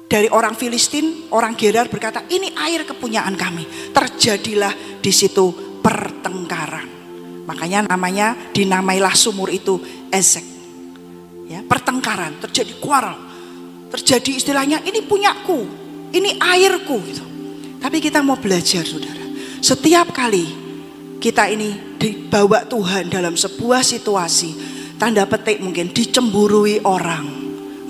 dari 0.07 0.30
orang 0.30 0.54
Filistin, 0.54 1.26
orang 1.35 1.59
Gerar 1.59 1.90
berkata, 1.90 2.23
"Ini 2.30 2.54
air 2.54 2.87
kepunyaan 2.87 3.35
kami." 3.35 3.90
Terjadilah 3.90 5.02
di 5.02 5.11
situ 5.11 5.78
pertengkaran. 5.83 7.00
Makanya 7.50 7.90
namanya 7.90 8.38
dinamailah 8.54 9.11
sumur 9.19 9.50
itu 9.50 9.83
Ezek. 10.07 10.47
Ya, 11.50 11.66
pertengkaran, 11.66 12.38
terjadi 12.38 12.78
quarrel. 12.78 13.19
Terjadi 13.90 14.38
istilahnya 14.38 14.78
ini 14.87 15.02
punyaku, 15.02 15.66
ini 16.14 16.38
airku 16.38 17.02
gitu. 17.11 17.26
Tapi 17.83 17.99
kita 17.99 18.23
mau 18.23 18.38
belajar 18.38 18.87
Saudara. 18.87 19.19
Setiap 19.59 20.14
kali 20.14 20.47
kita 21.19 21.50
ini 21.50 21.99
dibawa 21.99 22.62
Tuhan 22.71 23.11
dalam 23.11 23.35
sebuah 23.35 23.83
situasi, 23.83 24.54
tanda 24.95 25.26
petik 25.26 25.59
mungkin 25.59 25.90
dicemburui 25.90 26.87
orang. 26.87 27.26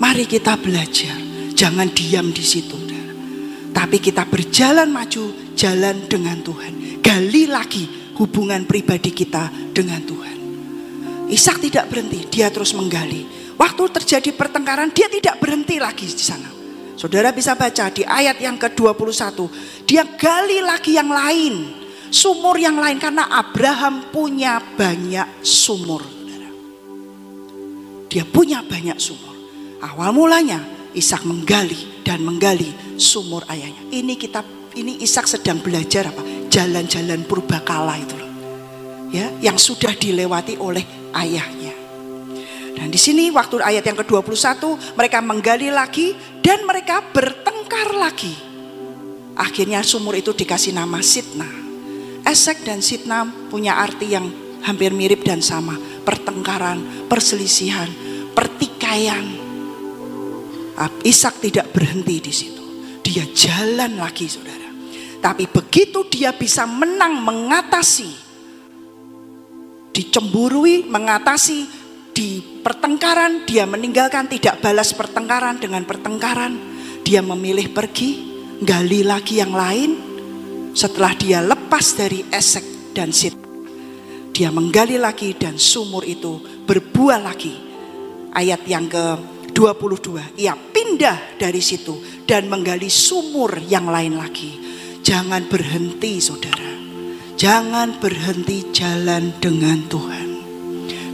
Mari 0.01 0.25
kita 0.25 0.57
belajar, 0.57 1.13
jangan 1.53 1.85
diam 1.93 2.33
di 2.33 2.41
situ. 2.41 2.81
Tapi 3.71 4.01
kita 4.01 4.25
berjalan 4.25 4.89
maju, 4.89 5.53
jalan 5.53 6.09
dengan 6.09 6.41
Tuhan. 6.41 7.01
Gali 7.01 7.45
lagi 7.45 8.00
hubungan 8.17 8.67
pribadi 8.67 9.11
kita 9.13 9.47
dengan 9.71 10.01
Tuhan. 10.03 10.37
Ishak 11.31 11.63
tidak 11.63 11.87
berhenti, 11.87 12.27
dia 12.27 12.51
terus 12.51 12.75
menggali. 12.75 13.23
Waktu 13.55 13.83
terjadi 14.01 14.35
pertengkaran, 14.35 14.91
dia 14.91 15.07
tidak 15.07 15.39
berhenti 15.39 15.79
lagi 15.79 16.09
di 16.09 16.19
sana. 16.19 16.49
Saudara 16.99 17.31
bisa 17.31 17.55
baca 17.55 17.87
di 17.89 18.03
ayat 18.03 18.37
yang 18.43 18.59
ke-21, 18.59 19.47
dia 19.87 20.03
gali 20.05 20.59
lagi 20.59 20.99
yang 20.99 21.09
lain, 21.09 21.71
sumur 22.11 22.59
yang 22.59 22.77
lain 22.77 22.99
karena 22.99 23.31
Abraham 23.31 24.11
punya 24.11 24.59
banyak 24.59 25.41
sumur. 25.41 26.03
Dia 28.11 28.27
punya 28.27 28.59
banyak 28.59 28.99
sumur. 28.99 29.31
Awal 29.81 30.11
mulanya 30.11 30.59
Ishak 30.91 31.23
menggali 31.23 32.03
dan 32.03 32.19
menggali 32.19 32.99
sumur 32.99 33.47
ayahnya. 33.47 33.79
Ini 33.95 34.19
kitab 34.19 34.43
ini 34.75 35.03
Ishak 35.03 35.27
sedang 35.27 35.59
belajar 35.59 36.07
apa? 36.07 36.23
jalan-jalan 36.51 37.23
purbakala 37.23 37.95
itu 37.95 38.15
loh. 38.19 38.31
Ya, 39.11 39.31
yang 39.39 39.55
sudah 39.55 39.95
dilewati 39.95 40.59
oleh 40.59 40.83
ayahnya. 41.15 41.71
Dan 42.75 42.91
di 42.91 42.99
sini 42.99 43.31
waktu 43.31 43.59
ayat 43.59 43.83
yang 43.87 43.99
ke-21 44.03 44.95
mereka 44.95 45.19
menggali 45.23 45.71
lagi 45.71 46.15
dan 46.43 46.63
mereka 46.67 47.03
bertengkar 47.11 47.95
lagi. 47.95 48.35
Akhirnya 49.35 49.83
sumur 49.83 50.15
itu 50.15 50.35
dikasih 50.35 50.75
nama 50.75 50.99
Sitna. 50.99 51.47
Esek 52.27 52.63
dan 52.67 52.83
Sitna 52.83 53.27
punya 53.51 53.79
arti 53.79 54.11
yang 54.11 54.27
hampir 54.63 54.91
mirip 54.91 55.23
dan 55.23 55.39
sama. 55.39 55.75
Pertengkaran, 56.03 57.07
perselisihan, 57.07 57.87
pertikaian. 58.35 59.23
Ishak 61.03 61.43
tidak 61.43 61.69
berhenti 61.75 62.17
di 62.17 62.33
situ. 62.33 62.60
Dia 63.11 63.27
jalan 63.27 63.99
lagi 63.99 64.23
saudara. 64.31 64.71
Tapi 65.19 65.43
begitu 65.51 66.07
dia 66.07 66.31
bisa 66.31 66.63
menang 66.63 67.19
mengatasi, 67.19 68.07
dicemburui, 69.91 70.87
mengatasi 70.87 71.67
di 72.15 72.39
pertengkaran, 72.63 73.43
dia 73.43 73.67
meninggalkan 73.67 74.31
tidak 74.31 74.63
balas 74.63 74.95
pertengkaran 74.95 75.59
dengan 75.59 75.83
pertengkaran. 75.83 76.55
Dia 77.03 77.19
memilih 77.19 77.75
pergi, 77.75 78.31
gali 78.63 79.03
lagi 79.03 79.43
yang 79.43 79.51
lain. 79.51 79.91
Setelah 80.71 81.11
dia 81.19 81.43
lepas 81.43 81.91
dari 81.99 82.23
esek 82.31 82.95
dan 82.95 83.11
sit, 83.11 83.35
dia 84.31 84.47
menggali 84.55 84.95
lagi 84.95 85.35
dan 85.35 85.59
sumur 85.59 86.07
itu 86.07 86.63
berbuah 86.63 87.19
lagi. 87.19 87.59
Ayat 88.31 88.63
yang 88.63 88.87
ke 88.87 89.03
22, 89.53 90.39
ia 90.41 90.55
pindah 90.55 91.37
dari 91.37 91.59
situ 91.59 92.25
dan 92.25 92.47
menggali 92.47 92.87
sumur 92.87 93.59
yang 93.67 93.91
lain 93.91 94.17
lagi. 94.17 94.57
Jangan 95.01 95.49
berhenti 95.49 96.21
saudara. 96.21 96.71
Jangan 97.35 97.97
berhenti 97.97 98.69
jalan 98.69 99.33
dengan 99.41 99.81
Tuhan. 99.89 100.27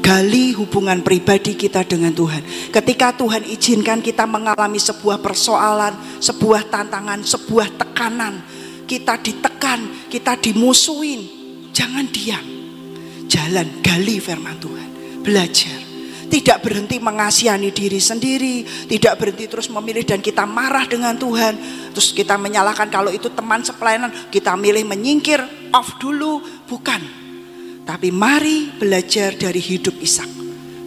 Gali 0.03 0.55
hubungan 0.55 1.03
pribadi 1.03 1.55
kita 1.55 1.83
dengan 1.87 2.11
Tuhan. 2.11 2.71
Ketika 2.71 3.15
Tuhan 3.15 3.43
izinkan 3.47 3.99
kita 4.03 4.23
mengalami 4.23 4.79
sebuah 4.79 5.19
persoalan, 5.19 6.19
sebuah 6.19 6.67
tantangan, 6.67 7.23
sebuah 7.23 7.75
tekanan, 7.75 8.43
kita 8.87 9.19
ditekan, 9.19 10.07
kita 10.07 10.39
dimusuhin, 10.39 11.27
jangan 11.75 12.07
diam. 12.11 12.43
Jalan 13.27 13.83
gali 13.83 14.19
firman 14.19 14.55
Tuhan, 14.59 14.89
belajar. 15.23 15.86
Tidak 16.27 16.59
berhenti 16.59 16.99
mengasihani 16.99 17.71
diri 17.71 18.03
sendiri, 18.03 18.67
tidak 18.91 19.15
berhenti 19.15 19.47
terus 19.47 19.71
memilih 19.71 20.03
dan 20.03 20.19
kita 20.19 20.43
marah 20.43 20.83
dengan 20.83 21.15
Tuhan. 21.15 21.55
Terus 21.95 22.11
kita 22.11 22.35
menyalahkan 22.35 22.91
kalau 22.91 23.07
itu 23.09 23.31
teman 23.31 23.63
sepelayanan, 23.63 24.11
kita 24.27 24.51
milih 24.59 24.83
menyingkir, 24.83 25.39
off 25.71 25.95
dulu, 25.97 26.43
bukan. 26.67 26.99
Tapi 27.87 28.11
mari 28.11 28.75
belajar 28.75 29.39
dari 29.39 29.63
hidup 29.63 29.95
Ishak. 30.03 30.27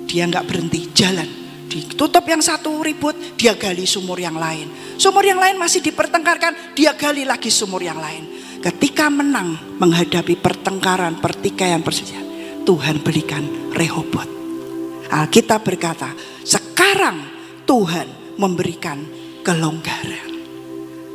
Dia 0.05 0.29
nggak 0.29 0.45
berhenti, 0.45 0.93
jalan. 0.93 1.29
Ditutup 1.71 2.27
yang 2.27 2.43
satu 2.43 2.83
ribut, 2.85 3.15
dia 3.39 3.57
gali 3.57 3.87
sumur 3.87 4.19
yang 4.19 4.35
lain. 4.37 4.99
Sumur 4.99 5.23
yang 5.23 5.39
lain 5.39 5.57
masih 5.57 5.81
dipertengkarkan, 5.81 6.77
dia 6.77 6.93
gali 6.99 7.23
lagi 7.25 7.49
sumur 7.49 7.81
yang 7.81 7.97
lain. 7.97 8.27
Ketika 8.61 9.09
menang 9.09 9.79
menghadapi 9.81 10.37
pertengkaran, 10.37 11.17
pertikaian, 11.23 11.81
perselisihan, 11.81 12.27
Tuhan 12.67 13.01
berikan 13.01 13.73
rehobot. 13.73 14.40
Alkitab 15.11 15.67
berkata, 15.67 16.14
sekarang 16.47 17.19
Tuhan 17.67 18.38
memberikan 18.38 19.02
kelonggaran. 19.43 20.31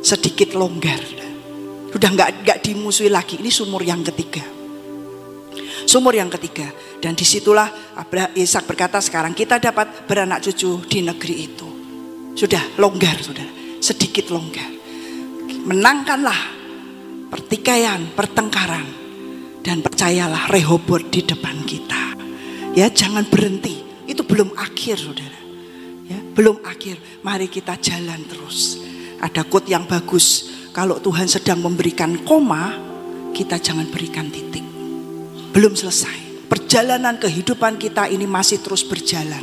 Sedikit 0.04 0.52
longgar. 0.52 1.00
Sudah 1.90 2.12
nggak 2.12 2.44
nggak 2.44 2.58
dimusuhi 2.60 3.08
lagi. 3.08 3.40
Ini 3.40 3.48
sumur 3.48 3.80
yang 3.80 4.04
ketiga. 4.04 4.44
Sumur 5.88 6.12
yang 6.12 6.28
ketiga. 6.28 6.68
Dan 7.00 7.16
di 7.16 7.24
situlah 7.24 7.96
Abraham 7.96 8.36
Ishak 8.36 8.68
berkata 8.68 9.00
sekarang 9.00 9.32
kita 9.32 9.56
dapat 9.56 10.04
beranak 10.04 10.44
cucu 10.44 10.84
di 10.84 11.00
negeri 11.00 11.34
itu. 11.48 11.68
Sudah 12.36 12.76
longgar, 12.76 13.16
saudara. 13.24 13.48
Sedikit 13.80 14.28
longgar. 14.28 14.68
Menangkanlah 15.66 16.40
pertikaian, 17.32 18.12
pertengkaran. 18.12 18.86
Dan 19.64 19.82
percayalah 19.82 20.46
rehobot 20.52 21.10
di 21.10 21.26
depan 21.26 21.64
kita. 21.66 22.14
Ya 22.76 22.92
jangan 22.92 23.26
berhenti 23.26 23.85
itu 24.06 24.22
belum 24.22 24.54
akhir 24.54 24.96
saudara. 25.02 25.40
Ya, 26.06 26.18
belum 26.22 26.62
akhir. 26.62 27.22
Mari 27.26 27.50
kita 27.50 27.74
jalan 27.82 28.22
terus. 28.30 28.78
Ada 29.18 29.42
quote 29.42 29.74
yang 29.74 29.84
bagus. 29.90 30.54
Kalau 30.70 31.02
Tuhan 31.02 31.26
sedang 31.26 31.58
memberikan 31.58 32.22
koma, 32.22 32.70
kita 33.34 33.58
jangan 33.58 33.90
berikan 33.90 34.30
titik. 34.30 34.62
Belum 35.50 35.74
selesai. 35.74 36.46
Perjalanan 36.46 37.18
kehidupan 37.18 37.74
kita 37.76 38.06
ini 38.06 38.28
masih 38.28 38.62
terus 38.62 38.86
berjalan. 38.86 39.42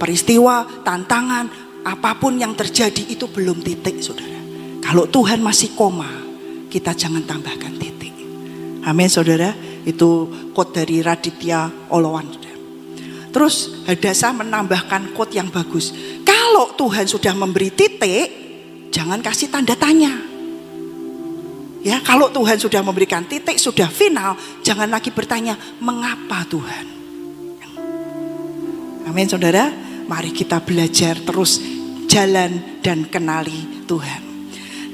Peristiwa, 0.00 0.64
tantangan, 0.80 1.46
apa 1.84 2.16
pun 2.16 2.40
yang 2.40 2.56
terjadi 2.56 3.12
itu 3.12 3.28
belum 3.28 3.60
titik 3.60 4.00
saudara. 4.00 4.40
Kalau 4.80 5.04
Tuhan 5.10 5.44
masih 5.44 5.76
koma, 5.76 6.08
kita 6.72 6.96
jangan 6.96 7.22
tambahkan 7.28 7.76
titik. 7.76 8.14
Amin 8.88 9.12
saudara. 9.12 9.52
Itu 9.82 10.30
quote 10.54 10.80
dari 10.80 11.02
Raditya 11.02 11.90
Olowan. 11.90 12.51
Terus 13.32 13.82
Hadasa 13.88 14.30
menambahkan 14.36 15.16
quote 15.16 15.40
yang 15.40 15.48
bagus. 15.48 15.90
Kalau 16.22 16.76
Tuhan 16.76 17.08
sudah 17.08 17.32
memberi 17.32 17.72
titik, 17.72 18.28
jangan 18.92 19.24
kasih 19.24 19.48
tanda 19.48 19.72
tanya. 19.72 20.12
Ya, 21.82 21.98
kalau 22.04 22.30
Tuhan 22.30 22.62
sudah 22.62 22.78
memberikan 22.84 23.26
titik, 23.26 23.58
sudah 23.58 23.90
final, 23.90 24.38
jangan 24.62 24.86
lagi 24.86 25.10
bertanya, 25.10 25.58
mengapa 25.82 26.46
Tuhan? 26.46 26.86
Amin 29.02 29.26
saudara, 29.26 29.66
mari 30.06 30.30
kita 30.30 30.62
belajar 30.62 31.18
terus 31.26 31.58
jalan 32.06 32.78
dan 32.86 33.10
kenali 33.10 33.82
Tuhan. 33.90 34.22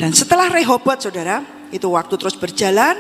Dan 0.01 0.17
setelah 0.17 0.49
Rehobot 0.49 0.97
saudara, 0.97 1.45
itu 1.69 1.93
waktu 1.93 2.15
terus 2.17 2.41
berjalan, 2.41 2.97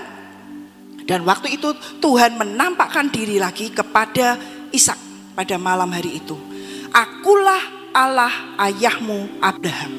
dan 1.08 1.24
waktu 1.24 1.56
itu 1.56 1.72
Tuhan 2.04 2.36
menampakkan 2.36 3.08
diri 3.08 3.40
lagi 3.40 3.72
kepada 3.72 4.36
Ishak 4.68 5.07
pada 5.38 5.55
malam 5.55 5.87
hari 5.94 6.18
itu. 6.18 6.35
Akulah 6.90 7.94
Allah 7.94 8.59
ayahmu 8.59 9.38
Abraham. 9.38 9.92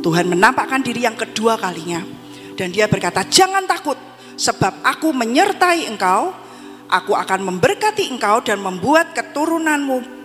Tuhan 0.00 0.24
menampakkan 0.32 0.80
diri 0.80 1.04
yang 1.04 1.20
kedua 1.20 1.60
kalinya. 1.60 2.00
Dan 2.56 2.72
dia 2.72 2.88
berkata, 2.88 3.28
jangan 3.28 3.68
takut 3.68 4.00
sebab 4.40 4.80
aku 4.80 5.12
menyertai 5.12 5.84
engkau. 5.84 6.32
Aku 6.88 7.12
akan 7.16 7.44
memberkati 7.48 8.08
engkau 8.12 8.44
dan 8.44 8.60
membuat 8.60 9.16
keturunanmu 9.16 10.20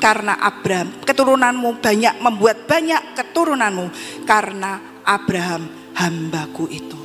karena 0.00 0.34
Abraham, 0.40 1.04
keturunanmu 1.06 1.78
banyak 1.78 2.18
membuat 2.18 2.66
banyak 2.66 3.14
keturunanmu 3.14 3.86
karena 4.26 4.98
Abraham 5.06 5.70
hambaku 5.94 6.66
itu. 6.72 7.00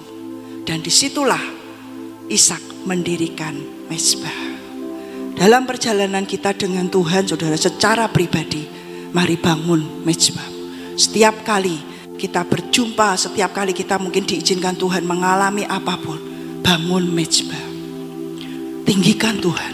Dan 0.66 0.82
di 0.82 0.90
situlah 0.90 1.44
Ishak 2.26 2.90
mendirikan 2.90 3.54
mesbah. 3.86 4.55
Dalam 5.36 5.68
perjalanan 5.68 6.24
kita 6.24 6.56
dengan 6.56 6.88
Tuhan, 6.88 7.28
saudara, 7.28 7.60
secara 7.60 8.08
pribadi, 8.08 8.64
mari 9.12 9.36
bangun 9.36 10.08
mezbah. 10.08 10.48
Setiap 10.96 11.44
kali 11.44 11.76
kita 12.16 12.48
berjumpa, 12.48 13.20
setiap 13.20 13.52
kali 13.52 13.76
kita 13.76 14.00
mungkin 14.00 14.24
diizinkan 14.24 14.80
Tuhan 14.80 15.04
mengalami 15.04 15.68
apa 15.68 16.00
pun, 16.00 16.16
bangun 16.64 17.12
mezbah. 17.12 17.68
Tinggikan 18.88 19.44
Tuhan, 19.44 19.74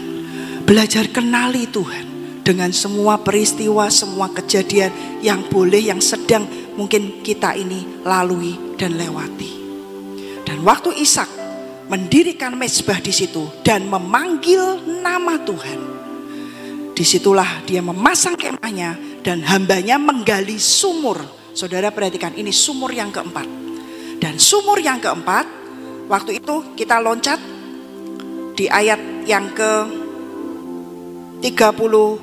belajar 0.66 1.06
kenali 1.14 1.70
Tuhan 1.70 2.10
dengan 2.42 2.74
semua 2.74 3.22
peristiwa, 3.22 3.86
semua 3.86 4.34
kejadian 4.34 5.22
yang 5.22 5.46
boleh, 5.46 5.78
yang 5.78 6.02
sedang 6.02 6.42
mungkin 6.74 7.22
kita 7.22 7.54
ini 7.54 8.02
lalui 8.02 8.74
dan 8.74 8.98
lewati. 8.98 9.62
Dan 10.42 10.66
waktu 10.66 10.90
Ishak 10.98 11.41
mendirikan 11.90 12.54
mezbah 12.54 13.02
di 13.02 13.10
situ 13.10 13.50
dan 13.66 13.88
memanggil 13.88 14.78
nama 15.02 15.40
Tuhan. 15.42 15.80
Di 16.92 17.04
situlah 17.08 17.64
dia 17.64 17.80
memasang 17.80 18.36
kemahnya 18.36 19.00
dan 19.24 19.40
hambanya 19.42 19.96
menggali 19.96 20.60
sumur. 20.60 21.18
Saudara 21.52 21.90
perhatikan 21.90 22.36
ini 22.36 22.52
sumur 22.52 22.92
yang 22.92 23.08
keempat. 23.08 23.48
Dan 24.22 24.38
sumur 24.38 24.78
yang 24.78 25.02
keempat 25.02 25.50
waktu 26.06 26.38
itu 26.38 26.78
kita 26.78 27.02
loncat 27.02 27.42
di 28.54 28.70
ayat 28.70 29.26
yang 29.26 29.50
ke 29.50 29.72
32. 31.42 32.22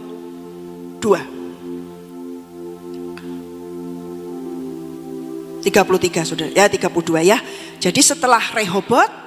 33 5.59 6.23
Saudara. 6.23 6.47
Ya 6.55 6.71
32 6.71 7.19
ya. 7.27 7.43
Jadi 7.83 7.99
setelah 7.99 8.39
Rehobot 8.55 9.18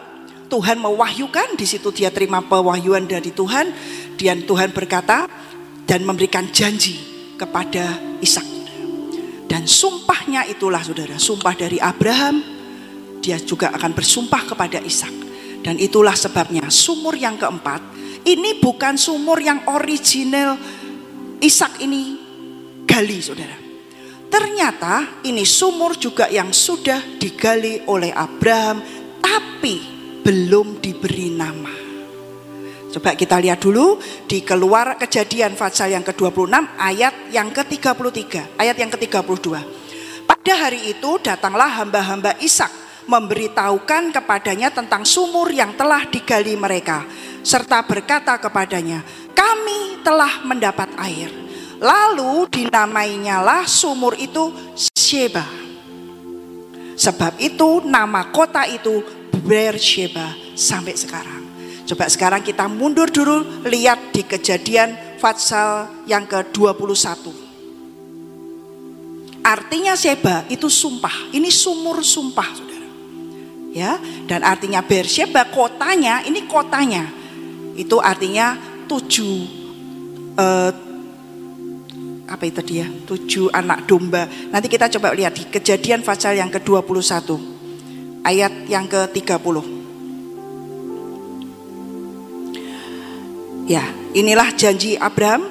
Tuhan 0.52 0.84
mewahyukan, 0.84 1.56
di 1.56 1.64
situ 1.64 1.88
dia 1.96 2.12
terima 2.12 2.44
pewahyuan 2.44 3.08
dari 3.08 3.32
Tuhan, 3.32 3.72
dan 4.20 4.44
Tuhan 4.44 4.76
berkata 4.76 5.24
dan 5.88 6.04
memberikan 6.04 6.52
janji 6.52 7.00
kepada 7.40 7.96
Ishak. 8.20 8.44
Dan 9.48 9.64
sumpahnya 9.64 10.44
itulah 10.44 10.84
saudara, 10.84 11.16
sumpah 11.16 11.56
dari 11.56 11.80
Abraham, 11.80 12.44
dia 13.24 13.40
juga 13.40 13.72
akan 13.72 13.96
bersumpah 13.96 14.52
kepada 14.52 14.76
Ishak. 14.84 15.32
Dan 15.64 15.80
itulah 15.80 16.12
sebabnya 16.12 16.68
sumur 16.68 17.16
yang 17.16 17.40
keempat, 17.40 17.80
ini 18.28 18.60
bukan 18.60 19.00
sumur 19.00 19.40
yang 19.40 19.64
original 19.72 20.60
Ishak 21.40 21.80
ini 21.80 22.20
gali 22.84 23.24
saudara. 23.24 23.56
Ternyata 24.28 25.24
ini 25.24 25.48
sumur 25.48 25.96
juga 25.96 26.28
yang 26.28 26.52
sudah 26.52 27.00
digali 27.16 27.84
oleh 27.88 28.12
Abraham, 28.12 28.80
tapi 29.20 29.91
belum 30.22 30.78
diberi 30.78 31.34
nama. 31.34 31.74
Coba 32.92 33.16
kita 33.16 33.40
lihat 33.40 33.58
dulu 33.58 33.96
di 34.28 34.44
keluar 34.44 35.00
kejadian 35.00 35.56
pasal 35.56 35.96
yang 35.96 36.04
ke-26 36.04 36.52
ayat 36.76 37.14
yang 37.32 37.48
ke-33, 37.48 38.54
ayat 38.60 38.76
yang 38.76 38.90
ke-32. 38.92 39.48
Pada 40.28 40.54
hari 40.54 40.92
itu 40.92 41.18
datanglah 41.18 41.72
hamba-hamba 41.82 42.36
Ishak 42.38 42.70
memberitahukan 43.08 44.14
kepadanya 44.14 44.70
tentang 44.70 45.02
sumur 45.02 45.50
yang 45.50 45.74
telah 45.74 46.06
digali 46.06 46.54
mereka 46.54 47.02
serta 47.42 47.82
berkata 47.82 48.38
kepadanya, 48.38 49.02
"Kami 49.34 50.04
telah 50.06 50.46
mendapat 50.46 50.92
air." 51.02 51.30
Lalu 51.82 52.46
dinamainyalah 52.46 53.66
sumur 53.66 54.14
itu 54.14 54.54
Sheba. 54.94 55.42
Sebab 56.94 57.42
itu 57.42 57.82
nama 57.82 58.30
kota 58.30 58.62
itu 58.70 59.02
Beersheba 59.42 60.32
sampai 60.54 60.94
sekarang. 60.94 61.42
Coba 61.82 62.06
sekarang 62.06 62.40
kita 62.46 62.70
mundur 62.70 63.10
dulu 63.10 63.66
lihat 63.66 64.14
di 64.14 64.22
kejadian 64.22 65.18
Fatsal 65.18 66.02
yang 66.06 66.26
ke-21. 66.26 67.30
Artinya 69.42 69.94
Seba 69.98 70.46
itu 70.46 70.70
sumpah, 70.70 71.30
ini 71.34 71.50
sumur 71.50 72.02
sumpah 72.02 72.48
saudara. 72.54 72.90
Ya, 73.74 73.98
dan 74.30 74.46
artinya 74.46 74.82
Beersheba 74.82 75.46
kotanya, 75.50 76.22
ini 76.26 76.46
kotanya. 76.46 77.06
Itu 77.74 77.98
artinya 77.98 78.54
tujuh 78.86 79.34
eh, 80.38 80.72
apa 82.30 82.44
itu 82.46 82.60
dia? 82.62 82.86
Tujuh 82.88 83.50
anak 83.52 83.84
domba. 83.84 84.24
Nanti 84.26 84.66
kita 84.70 84.88
coba 84.98 85.12
lihat 85.12 85.36
di 85.36 85.44
kejadian 85.50 86.00
pasal 86.00 86.38
yang 86.38 86.48
ke-21 86.48 87.61
ayat 88.22 88.70
yang 88.70 88.86
ke-30. 88.86 89.56
Ya, 93.66 93.84
inilah 94.14 94.50
janji 94.54 94.98
Abraham. 94.98 95.46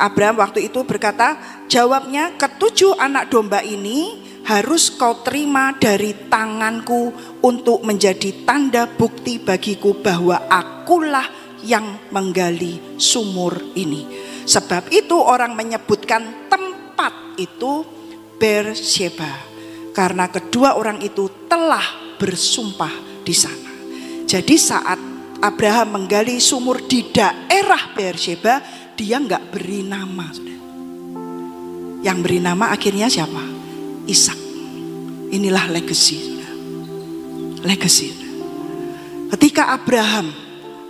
Abraham 0.00 0.40
waktu 0.40 0.72
itu 0.72 0.80
berkata, 0.84 1.36
jawabnya 1.68 2.36
ketujuh 2.40 2.96
anak 2.96 3.28
domba 3.28 3.60
ini 3.60 4.24
harus 4.48 4.88
kau 4.88 5.20
terima 5.20 5.76
dari 5.76 6.16
tanganku 6.28 7.12
untuk 7.44 7.84
menjadi 7.84 8.44
tanda 8.48 8.88
bukti 8.88 9.36
bagiku 9.36 9.92
bahwa 10.00 10.48
akulah 10.48 11.28
yang 11.60 12.00
menggali 12.08 12.96
sumur 12.96 13.60
ini. 13.76 14.08
Sebab 14.48 14.88
itu 14.88 15.20
orang 15.20 15.52
menyebutkan 15.52 16.48
tempat 16.48 17.12
itu 17.36 17.84
Bersheba 18.40 19.49
karena 19.90 20.30
kedua 20.30 20.78
orang 20.78 21.02
itu 21.02 21.26
telah 21.50 22.14
bersumpah 22.16 23.24
di 23.26 23.34
sana. 23.34 23.72
Jadi 24.26 24.54
saat 24.54 24.98
Abraham 25.40 25.98
menggali 25.98 26.36
sumur 26.38 26.84
di 26.84 27.10
daerah 27.10 27.90
Bersheba, 27.96 28.60
dia 28.94 29.16
nggak 29.16 29.50
beri 29.50 29.80
nama. 29.82 30.28
Yang 32.00 32.18
beri 32.20 32.38
nama 32.38 32.72
akhirnya 32.72 33.08
siapa? 33.08 33.40
Ishak. 34.06 34.38
Inilah 35.32 35.66
legacy. 35.72 36.40
Legacy. 37.64 38.08
Ketika 39.30 39.72
Abraham 39.72 40.32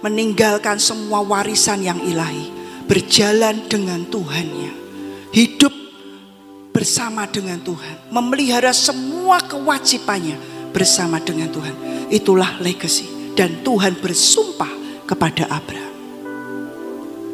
meninggalkan 0.01 0.81
semua 0.81 1.21
warisan 1.21 1.85
yang 1.85 2.01
ilahi, 2.01 2.51
berjalan 2.89 3.69
dengan 3.69 4.03
Tuhannya, 4.09 4.73
hidup 5.31 5.80
bersama 6.71 7.27
dengan 7.27 7.59
Tuhan, 7.61 8.11
memelihara 8.15 8.71
semua 8.71 9.43
kewajibannya 9.43 10.39
bersama 10.71 11.19
dengan 11.19 11.51
Tuhan. 11.51 11.75
Itulah 12.11 12.59
legacy 12.63 13.35
dan 13.35 13.63
Tuhan 13.63 13.99
bersumpah 13.99 15.05
kepada 15.07 15.47
Abraham. 15.51 15.95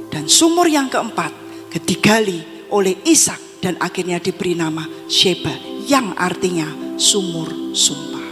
Dan 0.09 0.25
sumur 0.33 0.65
yang 0.65 0.89
keempat 0.89 1.47
digali 1.85 2.69
oleh 2.73 2.97
Ishak 3.05 3.61
dan 3.61 3.77
akhirnya 3.77 4.17
diberi 4.17 4.57
nama 4.57 4.85
Sheba 5.11 5.53
yang 5.85 6.17
artinya 6.17 6.97
sumur 6.97 7.77
sumpah. 7.77 8.25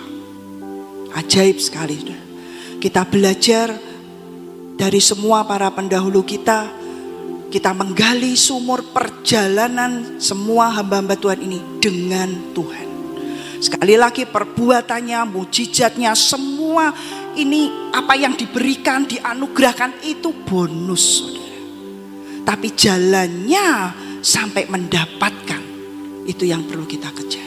Ajaib 1.15 1.61
sekali. 1.61 1.97
Kita 2.81 3.07
belajar 3.09 3.73
dari 4.77 5.01
semua 5.01 5.47
para 5.49 5.71
pendahulu 5.73 6.21
kita, 6.27 6.69
kita 7.55 7.71
menggali 7.71 8.35
sumur 8.35 8.83
perjalanan 8.91 10.19
semua 10.19 10.75
hamba-hamba 10.75 11.15
Tuhan 11.15 11.39
ini 11.39 11.79
dengan 11.79 12.51
Tuhan. 12.51 12.89
Sekali 13.63 13.95
lagi 13.95 14.27
perbuatannya, 14.27 15.23
mujizatnya, 15.31 16.19
semua 16.19 16.91
ini 17.39 17.95
apa 17.95 18.19
yang 18.19 18.35
diberikan, 18.35 19.07
dianugerahkan 19.07 20.03
itu 20.03 20.35
bonus. 20.43 21.23
Saudara. 21.23 21.59
Tapi 22.43 22.69
jalannya 22.75 23.69
sampai 24.19 24.67
mendapatkan 24.67 25.63
itu 26.27 26.51
yang 26.51 26.67
perlu 26.67 26.91
kita 26.91 27.15
kejar. 27.15 27.44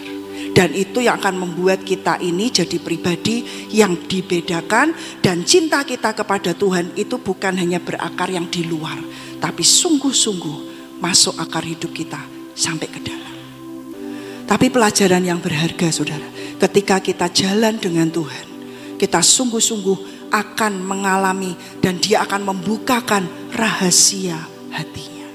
Dan 0.57 0.73
itu 0.73 1.05
yang 1.05 1.21
akan 1.21 1.37
membuat 1.37 1.85
kita 1.85 2.17
ini 2.17 2.49
jadi 2.49 2.81
pribadi 2.81 3.45
yang 3.69 3.93
dibedakan 4.09 4.89
dan 5.21 5.45
cinta 5.45 5.85
kita 5.85 6.17
kepada 6.17 6.57
Tuhan 6.57 6.97
itu 6.97 7.21
bukan 7.21 7.53
hanya 7.61 7.77
berakar 7.77 8.33
yang 8.33 8.49
di 8.49 8.65
luar, 8.65 8.97
tapi 9.37 9.61
sungguh-sungguh 9.61 10.57
masuk 10.97 11.37
akar 11.37 11.61
hidup 11.61 11.93
kita 11.93 12.17
sampai 12.57 12.89
ke 12.89 12.97
dalam. 13.05 13.35
Tapi 14.49 14.73
pelajaran 14.73 15.21
yang 15.21 15.37
berharga 15.37 15.93
Saudara, 15.93 16.25
ketika 16.57 17.05
kita 17.05 17.29
jalan 17.29 17.77
dengan 17.77 18.09
Tuhan, 18.09 18.45
kita 18.97 19.21
sungguh-sungguh 19.21 20.33
akan 20.33 20.73
mengalami 20.81 21.53
dan 21.85 22.01
dia 22.01 22.25
akan 22.25 22.49
membukakan 22.49 23.53
rahasia 23.53 24.41
hatinya. 24.73 25.29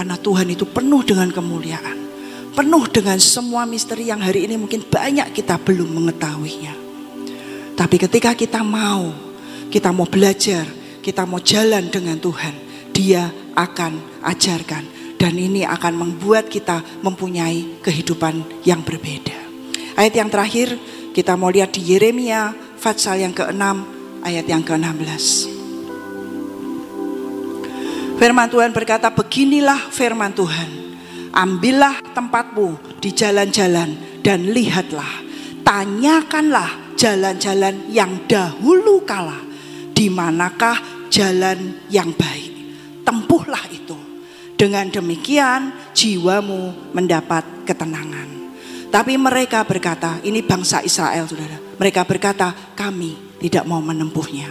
Karena 0.00 0.16
Tuhan 0.16 0.48
itu 0.48 0.64
penuh 0.64 1.04
dengan 1.04 1.28
kemuliaan. 1.28 2.05
Penuh 2.56 2.88
dengan 2.88 3.20
semua 3.20 3.68
misteri 3.68 4.08
yang 4.08 4.24
hari 4.24 4.48
ini 4.48 4.56
mungkin 4.56 4.80
banyak 4.80 5.36
kita 5.36 5.60
belum 5.60 5.92
mengetahuinya. 5.92 6.72
Tapi 7.76 7.96
ketika 8.00 8.32
kita 8.32 8.64
mau, 8.64 9.12
kita 9.68 9.92
mau 9.92 10.08
belajar, 10.08 10.64
kita 11.04 11.28
mau 11.28 11.36
jalan 11.36 11.92
dengan 11.92 12.16
Tuhan, 12.16 12.56
dia 12.96 13.28
akan 13.52 14.24
ajarkan. 14.24 14.96
Dan 15.20 15.36
ini 15.36 15.68
akan 15.68 16.00
membuat 16.00 16.48
kita 16.48 16.80
mempunyai 17.04 17.84
kehidupan 17.84 18.64
yang 18.64 18.80
berbeda. 18.80 19.36
Ayat 19.96 20.16
yang 20.16 20.32
terakhir 20.32 20.76
kita 21.12 21.36
mau 21.36 21.52
lihat 21.52 21.76
di 21.76 21.92
Yeremia 21.92 22.56
Fatsal 22.80 23.20
yang 23.20 23.36
ke-6 23.36 23.64
ayat 24.24 24.44
yang 24.48 24.64
ke-16. 24.64 25.24
Firman 28.16 28.48
Tuhan 28.48 28.72
berkata, 28.72 29.12
beginilah 29.12 29.92
firman 29.92 30.32
Tuhan. 30.32 30.85
Ambillah 31.36 32.16
tempatmu 32.16 32.96
di 32.96 33.12
jalan-jalan 33.12 34.20
dan 34.24 34.48
lihatlah. 34.56 35.20
Tanyakanlah 35.60 36.96
jalan-jalan 36.96 37.92
yang 37.92 38.24
dahulu 38.24 39.04
kala. 39.04 39.44
Di 39.92 40.08
manakah 40.08 40.80
jalan 41.12 41.84
yang 41.92 42.16
baik. 42.16 42.52
Tempuhlah 43.04 43.68
itu. 43.68 43.96
Dengan 44.56 44.88
demikian 44.88 45.92
jiwamu 45.92 46.96
mendapat 46.96 47.68
ketenangan. 47.68 48.48
Tapi 48.88 49.20
mereka 49.20 49.60
berkata, 49.68 50.16
ini 50.24 50.40
bangsa 50.40 50.80
Israel 50.80 51.28
saudara. 51.28 51.60
Mereka 51.76 52.08
berkata, 52.08 52.56
kami 52.72 53.36
tidak 53.44 53.68
mau 53.68 53.84
menempuhnya. 53.84 54.48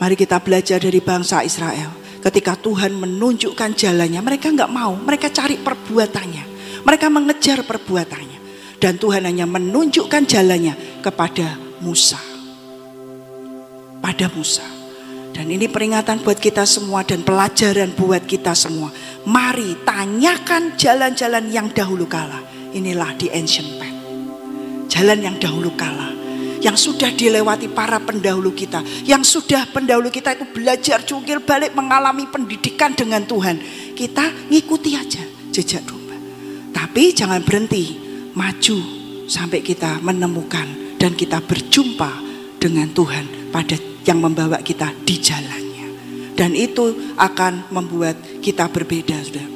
Mari 0.00 0.16
kita 0.16 0.40
belajar 0.40 0.80
dari 0.80 1.04
bangsa 1.04 1.44
Israel 1.44 1.99
ketika 2.20 2.54
Tuhan 2.56 2.94
menunjukkan 2.96 3.74
jalannya, 3.74 4.20
mereka 4.20 4.52
nggak 4.52 4.70
mau, 4.70 4.92
mereka 4.94 5.32
cari 5.32 5.56
perbuatannya, 5.56 6.44
mereka 6.84 7.06
mengejar 7.08 7.64
perbuatannya, 7.64 8.38
dan 8.78 9.00
Tuhan 9.00 9.24
hanya 9.24 9.48
menunjukkan 9.48 10.22
jalannya 10.28 11.00
kepada 11.00 11.56
Musa, 11.80 12.20
pada 14.04 14.28
Musa. 14.36 14.64
Dan 15.30 15.46
ini 15.46 15.70
peringatan 15.70 16.20
buat 16.20 16.36
kita 16.36 16.66
semua 16.68 17.06
dan 17.06 17.22
pelajaran 17.24 17.94
buat 17.94 18.26
kita 18.26 18.52
semua. 18.52 18.90
Mari 19.24 19.78
tanyakan 19.86 20.74
jalan-jalan 20.74 21.48
yang 21.48 21.70
dahulu 21.70 22.04
kala. 22.04 22.42
Inilah 22.74 23.14
di 23.14 23.30
ancient 23.30 23.78
path. 23.78 23.96
Jalan 24.90 25.22
yang 25.22 25.36
dahulu 25.38 25.70
kala 25.78 26.10
yang 26.60 26.76
sudah 26.76 27.08
dilewati 27.12 27.72
para 27.72 27.98
pendahulu 27.98 28.52
kita, 28.52 28.84
yang 29.08 29.24
sudah 29.24 29.64
pendahulu 29.72 30.12
kita 30.12 30.36
itu 30.36 30.44
belajar 30.52 31.02
cungkil 31.02 31.40
balik 31.42 31.72
mengalami 31.72 32.28
pendidikan 32.28 32.92
dengan 32.92 33.24
Tuhan. 33.24 33.56
Kita 33.96 34.52
ngikuti 34.52 34.90
aja 34.94 35.24
jejak 35.50 35.82
domba. 35.88 36.16
Tapi 36.70 37.16
jangan 37.16 37.40
berhenti, 37.42 37.96
maju 38.36 38.78
sampai 39.26 39.64
kita 39.64 39.98
menemukan 40.04 40.96
dan 41.00 41.16
kita 41.16 41.40
berjumpa 41.40 42.12
dengan 42.60 42.92
Tuhan 42.92 43.50
pada 43.50 43.76
yang 44.04 44.20
membawa 44.20 44.60
kita 44.60 44.92
di 45.04 45.16
jalannya. 45.16 45.86
Dan 46.36 46.56
itu 46.56 47.16
akan 47.20 47.68
membuat 47.72 48.16
kita 48.40 48.68
berbeda, 48.72 49.16
Saudara. 49.20 49.50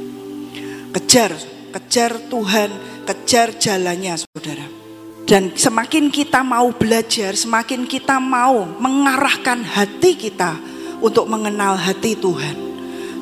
Kejar, 0.94 1.32
kejar 1.72 2.12
Tuhan, 2.28 2.70
kejar 3.08 3.56
jalannya, 3.56 4.20
Saudara. 4.20 4.83
Dan 5.24 5.56
semakin 5.56 6.12
kita 6.12 6.44
mau 6.44 6.68
belajar, 6.68 7.32
semakin 7.32 7.88
kita 7.88 8.20
mau 8.20 8.68
mengarahkan 8.76 9.64
hati 9.64 10.20
kita 10.20 10.60
untuk 11.00 11.32
mengenal 11.32 11.80
hati 11.80 12.12
Tuhan. 12.12 12.56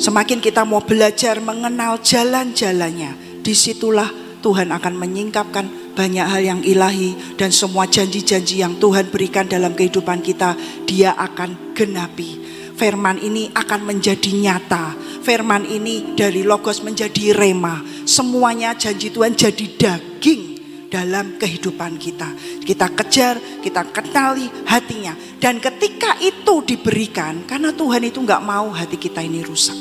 Semakin 0.02 0.42
kita 0.42 0.66
mau 0.66 0.82
belajar 0.82 1.38
mengenal 1.38 2.02
jalan-jalannya, 2.02 3.38
di 3.46 3.54
situlah 3.54 4.10
Tuhan 4.42 4.74
akan 4.74 4.98
menyingkapkan 4.98 5.94
banyak 5.94 6.26
hal 6.26 6.42
yang 6.42 6.60
ilahi 6.66 7.38
dan 7.38 7.54
semua 7.54 7.86
janji-janji 7.86 8.66
yang 8.66 8.82
Tuhan 8.82 9.06
berikan 9.06 9.46
dalam 9.46 9.70
kehidupan 9.78 10.26
kita, 10.26 10.58
dia 10.82 11.14
akan 11.14 11.70
genapi. 11.70 12.42
Firman 12.74 13.22
ini 13.22 13.54
akan 13.54 13.86
menjadi 13.86 14.34
nyata. 14.34 14.98
Firman 15.22 15.70
ini 15.70 16.18
dari 16.18 16.42
logos 16.42 16.82
menjadi 16.82 17.30
rema. 17.30 17.78
Semuanya 18.02 18.74
janji 18.74 19.14
Tuhan 19.14 19.38
jadi 19.38 19.66
daging 19.78 20.51
dalam 20.92 21.40
kehidupan 21.40 21.96
kita. 21.96 22.28
Kita 22.60 22.92
kejar, 22.92 23.40
kita 23.64 23.88
kenali 23.88 24.44
hatinya. 24.68 25.16
Dan 25.40 25.56
ketika 25.56 26.20
itu 26.20 26.60
diberikan, 26.60 27.48
karena 27.48 27.72
Tuhan 27.72 28.04
itu 28.04 28.20
nggak 28.20 28.44
mau 28.44 28.68
hati 28.68 29.00
kita 29.00 29.24
ini 29.24 29.40
rusak. 29.40 29.74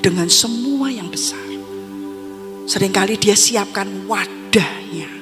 Dengan 0.00 0.32
semua 0.32 0.88
yang 0.88 1.12
besar. 1.12 1.44
Seringkali 2.64 3.20
dia 3.20 3.36
siapkan 3.36 4.08
wadahnya. 4.08 5.12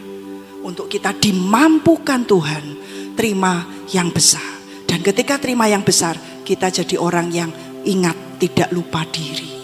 Untuk 0.62 0.86
kita 0.86 1.10
dimampukan 1.18 2.22
Tuhan. 2.22 2.64
Terima 3.18 3.66
yang 3.90 4.14
besar. 4.14 4.62
Dan 4.86 5.02
ketika 5.02 5.36
terima 5.36 5.66
yang 5.66 5.82
besar, 5.82 6.16
kita 6.46 6.70
jadi 6.70 6.96
orang 6.96 7.28
yang 7.34 7.50
ingat 7.84 8.38
tidak 8.40 8.72
lupa 8.72 9.04
diri. 9.10 9.60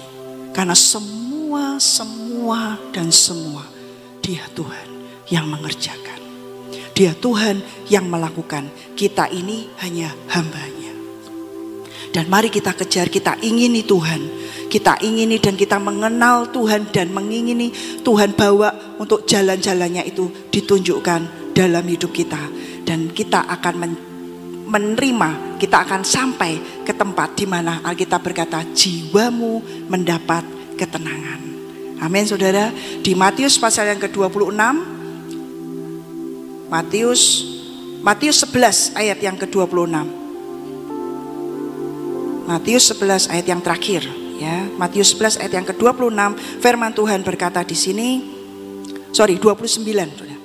Karena 0.52 0.76
semua, 0.76 1.80
semua, 1.80 2.76
dan 2.92 3.08
semua 3.08 3.64
dia 4.20 4.44
Tuhan 4.52 4.85
yang 5.30 5.46
mengerjakan. 5.50 6.18
Dia 6.96 7.12
Tuhan 7.12 7.60
yang 7.92 8.08
melakukan. 8.08 8.72
Kita 8.96 9.28
ini 9.28 9.68
hanya 9.84 10.08
hambanya. 10.32 10.92
Dan 12.16 12.32
mari 12.32 12.48
kita 12.48 12.72
kejar, 12.72 13.12
kita 13.12 13.36
ingini 13.44 13.84
Tuhan. 13.84 14.48
Kita 14.72 14.98
ingini 15.04 15.36
dan 15.36 15.54
kita 15.54 15.76
mengenal 15.76 16.48
Tuhan 16.48 16.88
dan 16.88 17.12
mengingini 17.12 17.70
Tuhan 18.00 18.32
bawa 18.32 18.96
untuk 18.96 19.28
jalan-jalannya 19.28 20.08
itu 20.08 20.32
ditunjukkan 20.48 21.52
dalam 21.52 21.84
hidup 21.84 22.10
kita. 22.16 22.40
Dan 22.88 23.12
kita 23.12 23.44
akan 23.44 23.74
menerima, 24.66 25.60
kita 25.60 25.84
akan 25.84 26.00
sampai 26.00 26.82
ke 26.82 26.96
tempat 26.96 27.36
di 27.36 27.44
mana 27.44 27.84
Alkitab 27.84 28.24
berkata 28.24 28.64
jiwamu 28.72 29.86
mendapat 29.92 30.42
ketenangan. 30.80 31.40
Amin 32.00 32.24
saudara. 32.24 32.72
Di 33.00 33.12
Matius 33.12 33.60
pasal 33.60 33.92
yang 33.92 34.00
ke-26 34.00 34.95
Matius 36.66 37.42
Matius 38.06 38.46
11 38.46 38.94
ayat 38.94 39.18
yang 39.18 39.34
ke-26. 39.34 39.98
Matius 42.46 42.84
11 42.94 43.34
ayat 43.34 43.46
yang 43.50 43.58
terakhir 43.58 44.06
ya. 44.38 44.62
Matius 44.78 45.18
11 45.18 45.42
ayat 45.42 45.52
yang 45.58 45.66
ke-26 45.66 46.20
firman 46.62 46.94
Tuhan 46.94 47.26
berkata 47.26 47.66
di 47.66 47.74
sini 47.74 48.08
sorry 49.10 49.42
29 49.42 49.82
Saudara. 49.82 50.38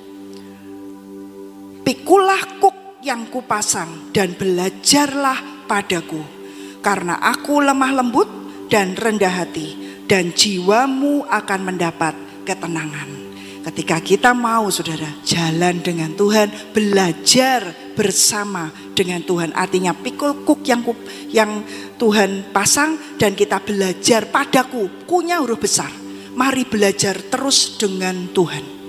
Pikulah 1.86 2.42
kuk 2.58 3.02
yang 3.06 3.30
kupasang 3.30 4.10
dan 4.10 4.34
belajarlah 4.34 5.66
padaku 5.70 6.22
karena 6.82 7.18
aku 7.22 7.62
lemah 7.62 8.02
lembut 8.02 8.26
dan 8.66 8.98
rendah 8.98 9.46
hati 9.46 10.02
dan 10.10 10.34
jiwamu 10.34 11.26
akan 11.30 11.60
mendapat 11.62 12.14
ketenangan. 12.42 13.21
Ketika 13.62 14.02
kita 14.02 14.34
mau 14.34 14.66
saudara 14.74 15.06
jalan 15.22 15.78
dengan 15.86 16.10
Tuhan, 16.18 16.74
belajar 16.74 17.70
bersama 17.94 18.74
dengan 18.90 19.22
Tuhan. 19.22 19.54
Artinya 19.54 19.94
pikul 19.94 20.42
kuk 20.42 20.66
yang 20.66 20.82
yang 21.30 21.62
Tuhan 21.94 22.50
pasang 22.50 22.98
dan 23.22 23.38
kita 23.38 23.62
belajar 23.62 24.26
padaku. 24.34 25.06
Kunya 25.06 25.38
huruf 25.38 25.62
besar. 25.62 25.94
Mari 26.34 26.66
belajar 26.66 27.14
terus 27.30 27.78
dengan 27.78 28.34
Tuhan. 28.34 28.82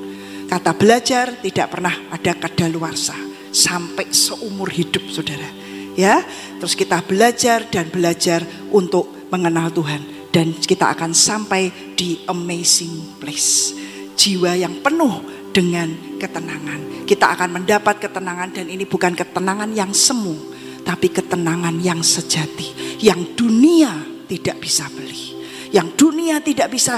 Kata 0.50 0.74
belajar 0.74 1.38
tidak 1.38 1.68
pernah 1.70 1.94
ada 2.10 2.34
kadaluarsa 2.34 3.14
sampai 3.54 4.10
seumur 4.10 4.74
hidup 4.74 5.06
saudara. 5.14 5.54
Ya, 5.94 6.26
terus 6.58 6.74
kita 6.74 7.06
belajar 7.06 7.70
dan 7.70 7.94
belajar 7.94 8.42
untuk 8.74 9.30
mengenal 9.30 9.70
Tuhan 9.70 10.34
dan 10.34 10.50
kita 10.58 10.90
akan 10.98 11.14
sampai 11.14 11.94
di 11.94 12.26
amazing 12.26 13.22
place 13.22 13.83
jiwa 14.18 14.58
yang 14.58 14.82
penuh 14.82 15.22
dengan 15.54 16.18
ketenangan. 16.18 17.06
Kita 17.06 17.36
akan 17.38 17.62
mendapat 17.62 18.00
ketenangan 18.02 18.50
dan 18.56 18.66
ini 18.72 18.88
bukan 18.88 19.14
ketenangan 19.14 19.70
yang 19.76 19.92
semu, 19.92 20.34
tapi 20.82 21.12
ketenangan 21.12 21.78
yang 21.84 22.02
sejati, 22.02 23.00
yang 23.04 23.36
dunia 23.38 23.92
tidak 24.28 24.58
bisa 24.64 24.90
beli. 24.90 25.38
Yang 25.74 25.88
dunia 25.98 26.38
tidak 26.42 26.70
bisa 26.74 26.98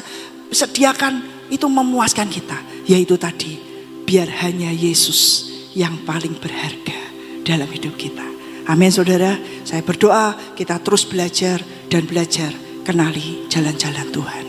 sediakan 0.51 1.47
itu 1.51 1.65
memuaskan 1.67 2.27
kita, 2.31 2.87
yaitu 2.87 3.19
tadi 3.19 3.59
biar 4.05 4.29
hanya 4.45 4.69
Yesus 4.69 5.51
yang 5.73 6.05
paling 6.07 6.37
berharga 6.37 6.99
dalam 7.43 7.67
hidup 7.69 7.97
kita. 7.97 8.23
Amin 8.65 8.89
saudara, 8.89 9.37
saya 9.61 9.85
berdoa 9.85 10.33
kita 10.57 10.81
terus 10.81 11.05
belajar 11.05 11.61
dan 11.85 12.09
belajar 12.09 12.49
kenali 12.81 13.45
jalan-jalan 13.49 14.09
Tuhan. 14.09 14.44